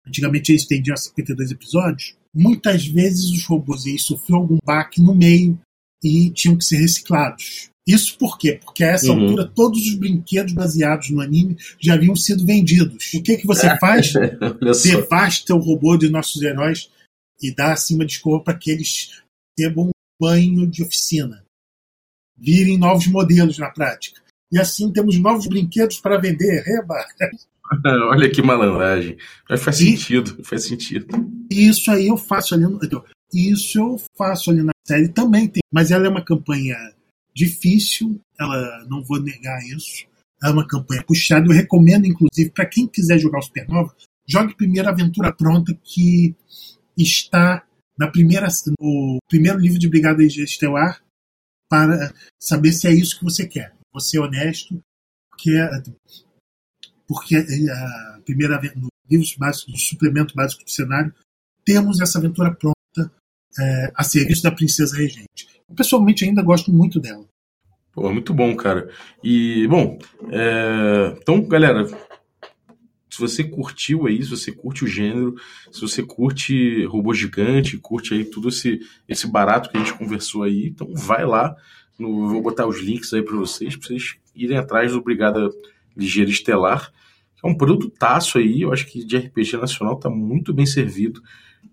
antigamente 0.09 0.51
eles 0.51 0.65
tendiam 0.65 0.93
a 0.93 0.97
52 0.97 1.51
episódios, 1.51 2.15
muitas 2.33 2.85
vezes 2.85 3.31
os 3.31 3.45
robôs 3.45 3.83
sofriam 3.99 4.39
algum 4.39 4.57
baque 4.63 5.01
no 5.01 5.15
meio 5.15 5.57
e 6.03 6.29
tinham 6.31 6.57
que 6.57 6.65
ser 6.65 6.77
reciclados. 6.77 7.69
Isso 7.87 8.17
por 8.19 8.37
quê? 8.37 8.59
Porque 8.63 8.83
a 8.83 8.89
essa 8.91 9.11
uhum. 9.11 9.21
altura 9.21 9.51
todos 9.55 9.79
os 9.79 9.95
brinquedos 9.95 10.53
baseados 10.53 11.09
no 11.09 11.21
anime 11.21 11.57
já 11.79 11.95
haviam 11.95 12.15
sido 12.15 12.45
vendidos. 12.45 13.13
O 13.13 13.23
que, 13.23 13.37
que 13.37 13.47
você 13.47 13.67
faz? 13.79 14.13
Devasta 14.83 15.55
o 15.55 15.59
robô 15.59 15.97
de 15.97 16.09
nossos 16.09 16.41
heróis 16.41 16.89
e 17.41 17.53
dá 17.53 17.73
acima 17.73 18.05
de 18.05 18.13
escova 18.13 18.43
para 18.43 18.57
que 18.57 18.69
eles 18.69 19.21
recebam 19.57 19.85
um 19.85 19.91
banho 20.21 20.67
de 20.67 20.83
oficina. 20.83 21.43
Virem 22.37 22.77
novos 22.77 23.07
modelos 23.07 23.57
na 23.57 23.69
prática. 23.71 24.21
E 24.51 24.59
assim 24.59 24.91
temos 24.91 25.17
novos 25.17 25.47
brinquedos 25.47 25.99
para 25.99 26.19
vender. 26.19 26.61
Reba! 26.65 26.95
Olha 28.09 28.29
que 28.29 28.41
malandragem. 28.41 29.17
Mas 29.49 29.63
faz 29.63 29.79
e, 29.79 29.97
sentido, 29.97 30.43
faz 30.43 30.65
sentido. 30.65 31.07
Isso 31.49 31.91
aí 31.91 32.07
eu 32.07 32.17
faço 32.17 32.53
ali 32.55 32.63
no, 32.63 32.79
Isso 33.33 33.79
eu 33.79 34.01
faço 34.17 34.49
ali 34.49 34.63
na 34.63 34.71
série 34.87 35.09
também 35.09 35.47
tem. 35.47 35.61
Mas 35.71 35.91
ela 35.91 36.05
é 36.05 36.09
uma 36.09 36.23
campanha 36.23 36.75
difícil, 37.33 38.19
ela 38.39 38.85
não 38.89 39.03
vou 39.03 39.21
negar 39.21 39.59
isso. 39.65 40.07
É 40.43 40.49
uma 40.49 40.67
campanha 40.67 41.03
puxada. 41.03 41.45
Eu 41.45 41.53
recomendo, 41.53 42.05
inclusive, 42.05 42.51
para 42.51 42.65
quem 42.65 42.87
quiser 42.87 43.19
jogar 43.19 43.39
o 43.39 43.41
Supernova, 43.41 43.93
jogue 44.27 44.55
primeiro 44.55 44.87
a 44.87 44.91
Aventura 44.91 45.33
Pronta, 45.33 45.77
que 45.83 46.35
está 46.97 47.63
na 47.97 48.07
primeira, 48.07 48.47
no 48.79 49.19
primeiro 49.27 49.59
livro 49.59 49.77
de 49.77 49.89
Brigada 49.89 50.23
Estelar, 50.23 51.01
para 51.69 52.13
saber 52.41 52.71
se 52.71 52.87
é 52.87 52.93
isso 52.93 53.19
que 53.19 53.25
você 53.25 53.45
quer. 53.45 53.73
Você 53.93 54.17
é 54.17 54.21
honesto, 54.21 54.81
porque, 55.29 55.51
porque 57.09 57.35
a 57.35 58.19
primeira, 58.23 58.61
no 58.75 58.87
livro 59.09 59.25
básico, 59.39 59.71
do 59.71 59.79
suplemento 59.79 60.35
básico 60.35 60.63
do 60.63 60.69
cenário, 60.69 61.11
temos 61.65 61.99
essa 61.99 62.19
aventura 62.19 62.53
pronta 62.53 63.11
é, 63.59 63.91
a 63.95 64.03
serviço 64.03 64.43
da 64.43 64.51
Princesa 64.51 64.95
Regente. 64.95 65.47
Eu, 65.67 65.73
pessoalmente, 65.75 66.23
ainda 66.23 66.43
gosto 66.43 66.71
muito 66.71 66.99
dela. 66.99 67.25
Pô, 67.91 68.13
muito 68.13 68.31
bom, 68.31 68.55
cara. 68.55 68.87
E, 69.23 69.67
bom, 69.67 69.97
é... 70.31 71.17
então, 71.19 71.41
galera, 71.41 71.87
se 73.09 73.19
você 73.19 73.43
curtiu 73.43 74.05
aí, 74.05 74.23
se 74.23 74.29
você 74.29 74.51
curte 74.51 74.83
o 74.83 74.87
gênero, 74.87 75.33
se 75.71 75.81
você 75.81 76.03
curte 76.03 76.85
robô 76.85 77.11
gigante, 77.11 77.79
curte 77.79 78.13
aí 78.13 78.23
tudo 78.23 78.49
esse, 78.49 78.81
esse 79.07 79.25
barato 79.25 79.71
que 79.71 79.77
a 79.77 79.79
gente 79.79 79.97
conversou 79.97 80.43
aí, 80.43 80.67
então 80.67 80.93
vai 80.93 81.25
lá. 81.25 81.55
No, 81.97 82.29
vou 82.29 82.41
botar 82.43 82.67
os 82.67 82.79
links 82.79 83.11
aí 83.13 83.23
para 83.23 83.35
vocês, 83.35 83.75
para 83.75 83.87
vocês 83.87 84.15
irem 84.35 84.57
atrás 84.57 84.91
do 84.91 85.01
Brigada 85.01 85.49
Ligeira 85.95 86.29
Estelar, 86.29 86.91
é 87.43 87.47
um 87.47 87.55
produto 87.55 87.89
taço 87.89 88.37
aí, 88.37 88.61
eu 88.61 88.73
acho 88.73 88.85
que 88.85 89.03
de 89.03 89.17
RPG 89.17 89.57
nacional 89.57 89.97
tá 89.97 90.09
muito 90.09 90.53
bem 90.53 90.65
servido 90.65 91.21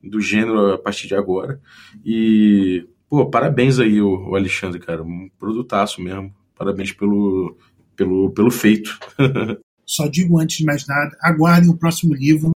do 0.02 0.20
gênero 0.20 0.74
a 0.74 0.78
partir 0.78 1.08
de 1.08 1.14
agora. 1.14 1.60
E, 2.04 2.86
pô, 3.08 3.28
parabéns 3.28 3.78
aí, 3.78 4.00
o 4.00 4.34
Alexandre, 4.34 4.78
cara. 4.80 5.02
Um 5.02 5.28
produtaço 5.38 6.00
mesmo. 6.00 6.34
Parabéns 6.54 6.92
pelo, 6.92 7.56
pelo, 7.94 8.30
pelo 8.30 8.50
feito. 8.50 8.98
Só 9.84 10.08
digo 10.08 10.38
antes 10.38 10.58
de 10.58 10.64
mais 10.64 10.86
nada, 10.86 11.16
aguardem 11.20 11.70
o 11.70 11.76
próximo 11.76 12.12
livro, 12.12 12.50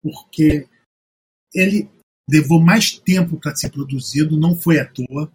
porque 0.00 0.68
ele 1.52 1.88
levou 2.30 2.60
mais 2.60 2.92
tempo 2.98 3.36
para 3.36 3.54
ser 3.56 3.70
produzido, 3.70 4.38
não 4.38 4.56
foi 4.56 4.78
à 4.78 4.86
toa. 4.86 5.32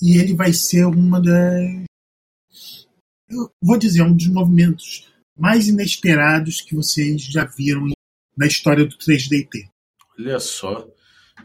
E 0.00 0.18
ele 0.18 0.34
vai 0.34 0.52
ser 0.52 0.84
uma 0.84 1.20
das. 1.20 1.84
Vou 3.62 3.78
dizer, 3.78 4.02
um 4.02 4.14
dos 4.14 4.28
movimentos 4.28 5.08
mais 5.36 5.68
inesperados 5.68 6.60
que 6.60 6.74
vocês 6.74 7.22
já 7.22 7.44
viram 7.44 7.88
na 8.36 8.46
história 8.46 8.84
do 8.84 8.96
3DT. 8.96 9.68
Olha 10.18 10.38
só. 10.38 10.86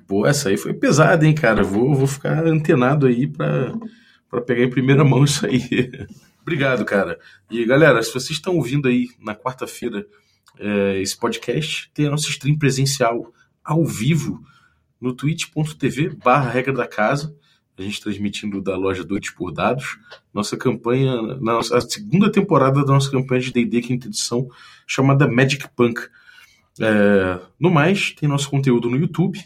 Pô, 0.08 0.26
essa 0.26 0.50
aí 0.50 0.58
foi 0.58 0.74
pesada, 0.74 1.26
hein, 1.26 1.34
cara? 1.34 1.64
Vou, 1.64 1.94
vou 1.96 2.08
ficar 2.08 2.46
antenado 2.46 3.08
aí 3.08 3.28
pra 3.28 4.42
pegar 4.46 4.64
em 4.64 4.70
primeira 4.70 5.04
mão 5.04 5.24
isso 5.24 5.46
aí. 5.46 5.92
Obrigado, 6.42 6.86
cara. 6.86 7.20
E 7.52 7.66
galera, 7.66 8.02
se 8.02 8.14
vocês 8.14 8.32
estão 8.32 8.56
ouvindo 8.56 8.88
aí 8.88 9.10
na 9.20 9.36
quarta-feira 9.36 10.06
é, 10.58 11.02
esse 11.02 11.18
podcast, 11.18 11.92
tem 11.94 12.08
a 12.08 12.12
nossa 12.12 12.30
stream 12.30 12.58
presencial 12.58 13.34
ao 13.64 13.86
vivo 13.86 14.42
no 15.00 15.14
twitch.tv 15.14 16.16
barra 16.24 16.50
regra 16.50 16.74
da 16.74 16.88
casa. 16.88 17.36
A 17.78 17.82
gente 17.82 18.02
transmitindo 18.02 18.62
da 18.62 18.76
loja 18.76 19.04
Doidos 19.04 19.30
por 19.30 19.52
Dados. 19.52 20.00
Nossa 20.34 20.58
campanha, 20.58 21.16
na, 21.40 21.60
a 21.60 21.82
segunda 21.82 22.32
temporada 22.32 22.84
da 22.84 22.94
nossa 22.94 23.12
campanha 23.12 23.42
de 23.42 23.52
D&D 23.52 23.82
quinta 23.82 24.08
edição, 24.08 24.48
chamada 24.88 25.28
Magic 25.28 25.68
Punk 25.76 26.00
é, 26.80 27.40
no 27.60 27.70
mais, 27.70 28.12
tem 28.12 28.28
nosso 28.28 28.50
conteúdo 28.50 28.90
no 28.90 28.98
YouTube 28.98 29.40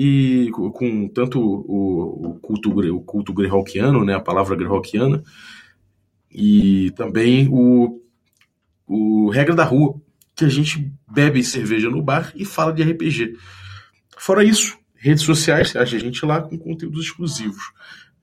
e 0.00 0.50
com 0.52 1.08
tanto 1.08 1.40
o, 1.40 2.30
o 2.30 2.34
culto, 2.40 2.70
o 2.70 3.00
culto 3.00 3.32
greyhawkiano, 3.32 4.04
né, 4.04 4.14
a 4.14 4.20
palavra 4.20 4.54
greyhawkiana, 4.54 5.24
e 6.30 6.92
também 6.92 7.48
o, 7.50 8.00
o 8.86 9.28
Regra 9.30 9.56
da 9.56 9.64
Rua, 9.64 10.00
que 10.36 10.44
a 10.44 10.48
gente 10.48 10.92
bebe 11.10 11.42
cerveja 11.42 11.90
no 11.90 12.00
bar 12.00 12.32
e 12.36 12.44
fala 12.44 12.72
de 12.72 12.82
RPG. 12.84 13.34
Fora 14.16 14.44
isso, 14.44 14.77
redes 14.98 15.24
sociais, 15.24 15.74
a 15.74 15.84
gente 15.84 16.24
lá 16.26 16.42
com 16.42 16.58
conteúdos 16.58 17.04
exclusivos. 17.06 17.72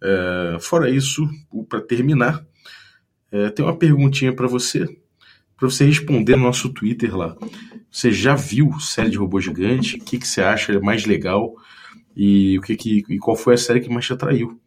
É, 0.03 0.57
fora 0.59 0.89
isso, 0.89 1.27
para 1.67 1.81
terminar, 1.81 2.45
é, 3.31 3.49
tem 3.49 3.65
uma 3.65 3.77
perguntinha 3.77 4.33
para 4.33 4.47
você 4.47 4.87
para 5.57 5.69
você 5.69 5.85
responder 5.85 6.35
no 6.35 6.43
nosso 6.43 6.69
Twitter 6.69 7.15
lá. 7.15 7.35
Você 7.89 8.11
já 8.11 8.35
viu 8.35 8.77
série 8.79 9.09
de 9.09 9.17
robô 9.17 9.39
gigante? 9.39 9.95
O 9.95 10.03
que, 10.03 10.17
que 10.17 10.27
você 10.27 10.41
acha 10.41 10.79
mais 10.79 11.05
legal? 11.05 11.55
E, 12.15 12.57
o 12.59 12.61
que, 12.61 12.75
que, 12.75 13.03
e 13.09 13.17
qual 13.17 13.35
foi 13.35 13.53
a 13.53 13.57
série 13.57 13.79
que 13.79 13.89
mais 13.89 14.05
te 14.05 14.13
atraiu? 14.13 14.59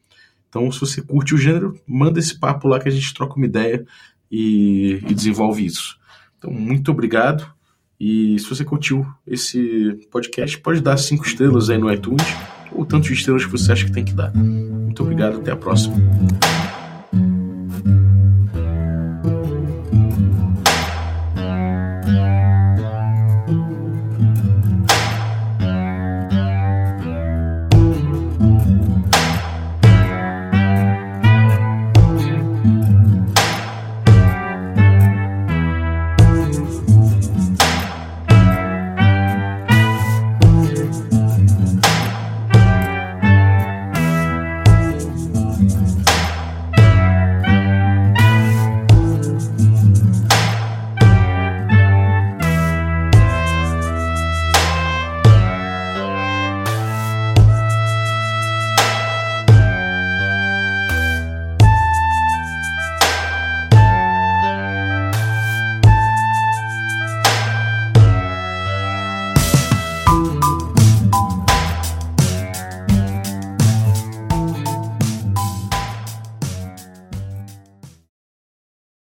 Então, 0.49 0.71
se 0.73 0.81
você 0.81 1.03
curte 1.03 1.35
o 1.35 1.39
gênero, 1.39 1.79
manda 1.87 2.19
esse 2.19 2.39
papo 2.39 2.69
lá 2.69 2.81
que 2.81 2.89
a 2.89 2.93
gente 2.93 3.13
troca 3.13 3.37
uma 3.37 3.45
ideia 3.45 3.85
e, 4.31 5.01
e 5.07 5.15
desenvolve 5.15 5.65
isso. 5.65 5.99
Então, 6.39 6.51
muito 6.51 6.91
obrigado. 6.91 7.53
E 8.01 8.39
se 8.39 8.49
você 8.49 8.65
curtiu 8.65 9.07
esse 9.27 10.07
podcast, 10.11 10.59
pode 10.59 10.81
dar 10.81 10.97
cinco 10.97 11.27
estrelas 11.27 11.69
aí 11.69 11.79
no 11.79 11.93
iTunes, 11.93 12.25
ou 12.73 12.85
tanto 12.85 13.09
de 13.09 13.15
estrelas 13.15 13.45
que 13.45 13.51
você 13.51 13.73
acha 13.73 13.87
que 13.87 13.93
tem 13.93 14.05
que 14.05 14.13
dar. 14.13 14.33
Muito 14.35 15.03
obrigado, 15.03 15.39
até 15.39 15.51
a 15.51 15.57
próxima. 15.57 15.97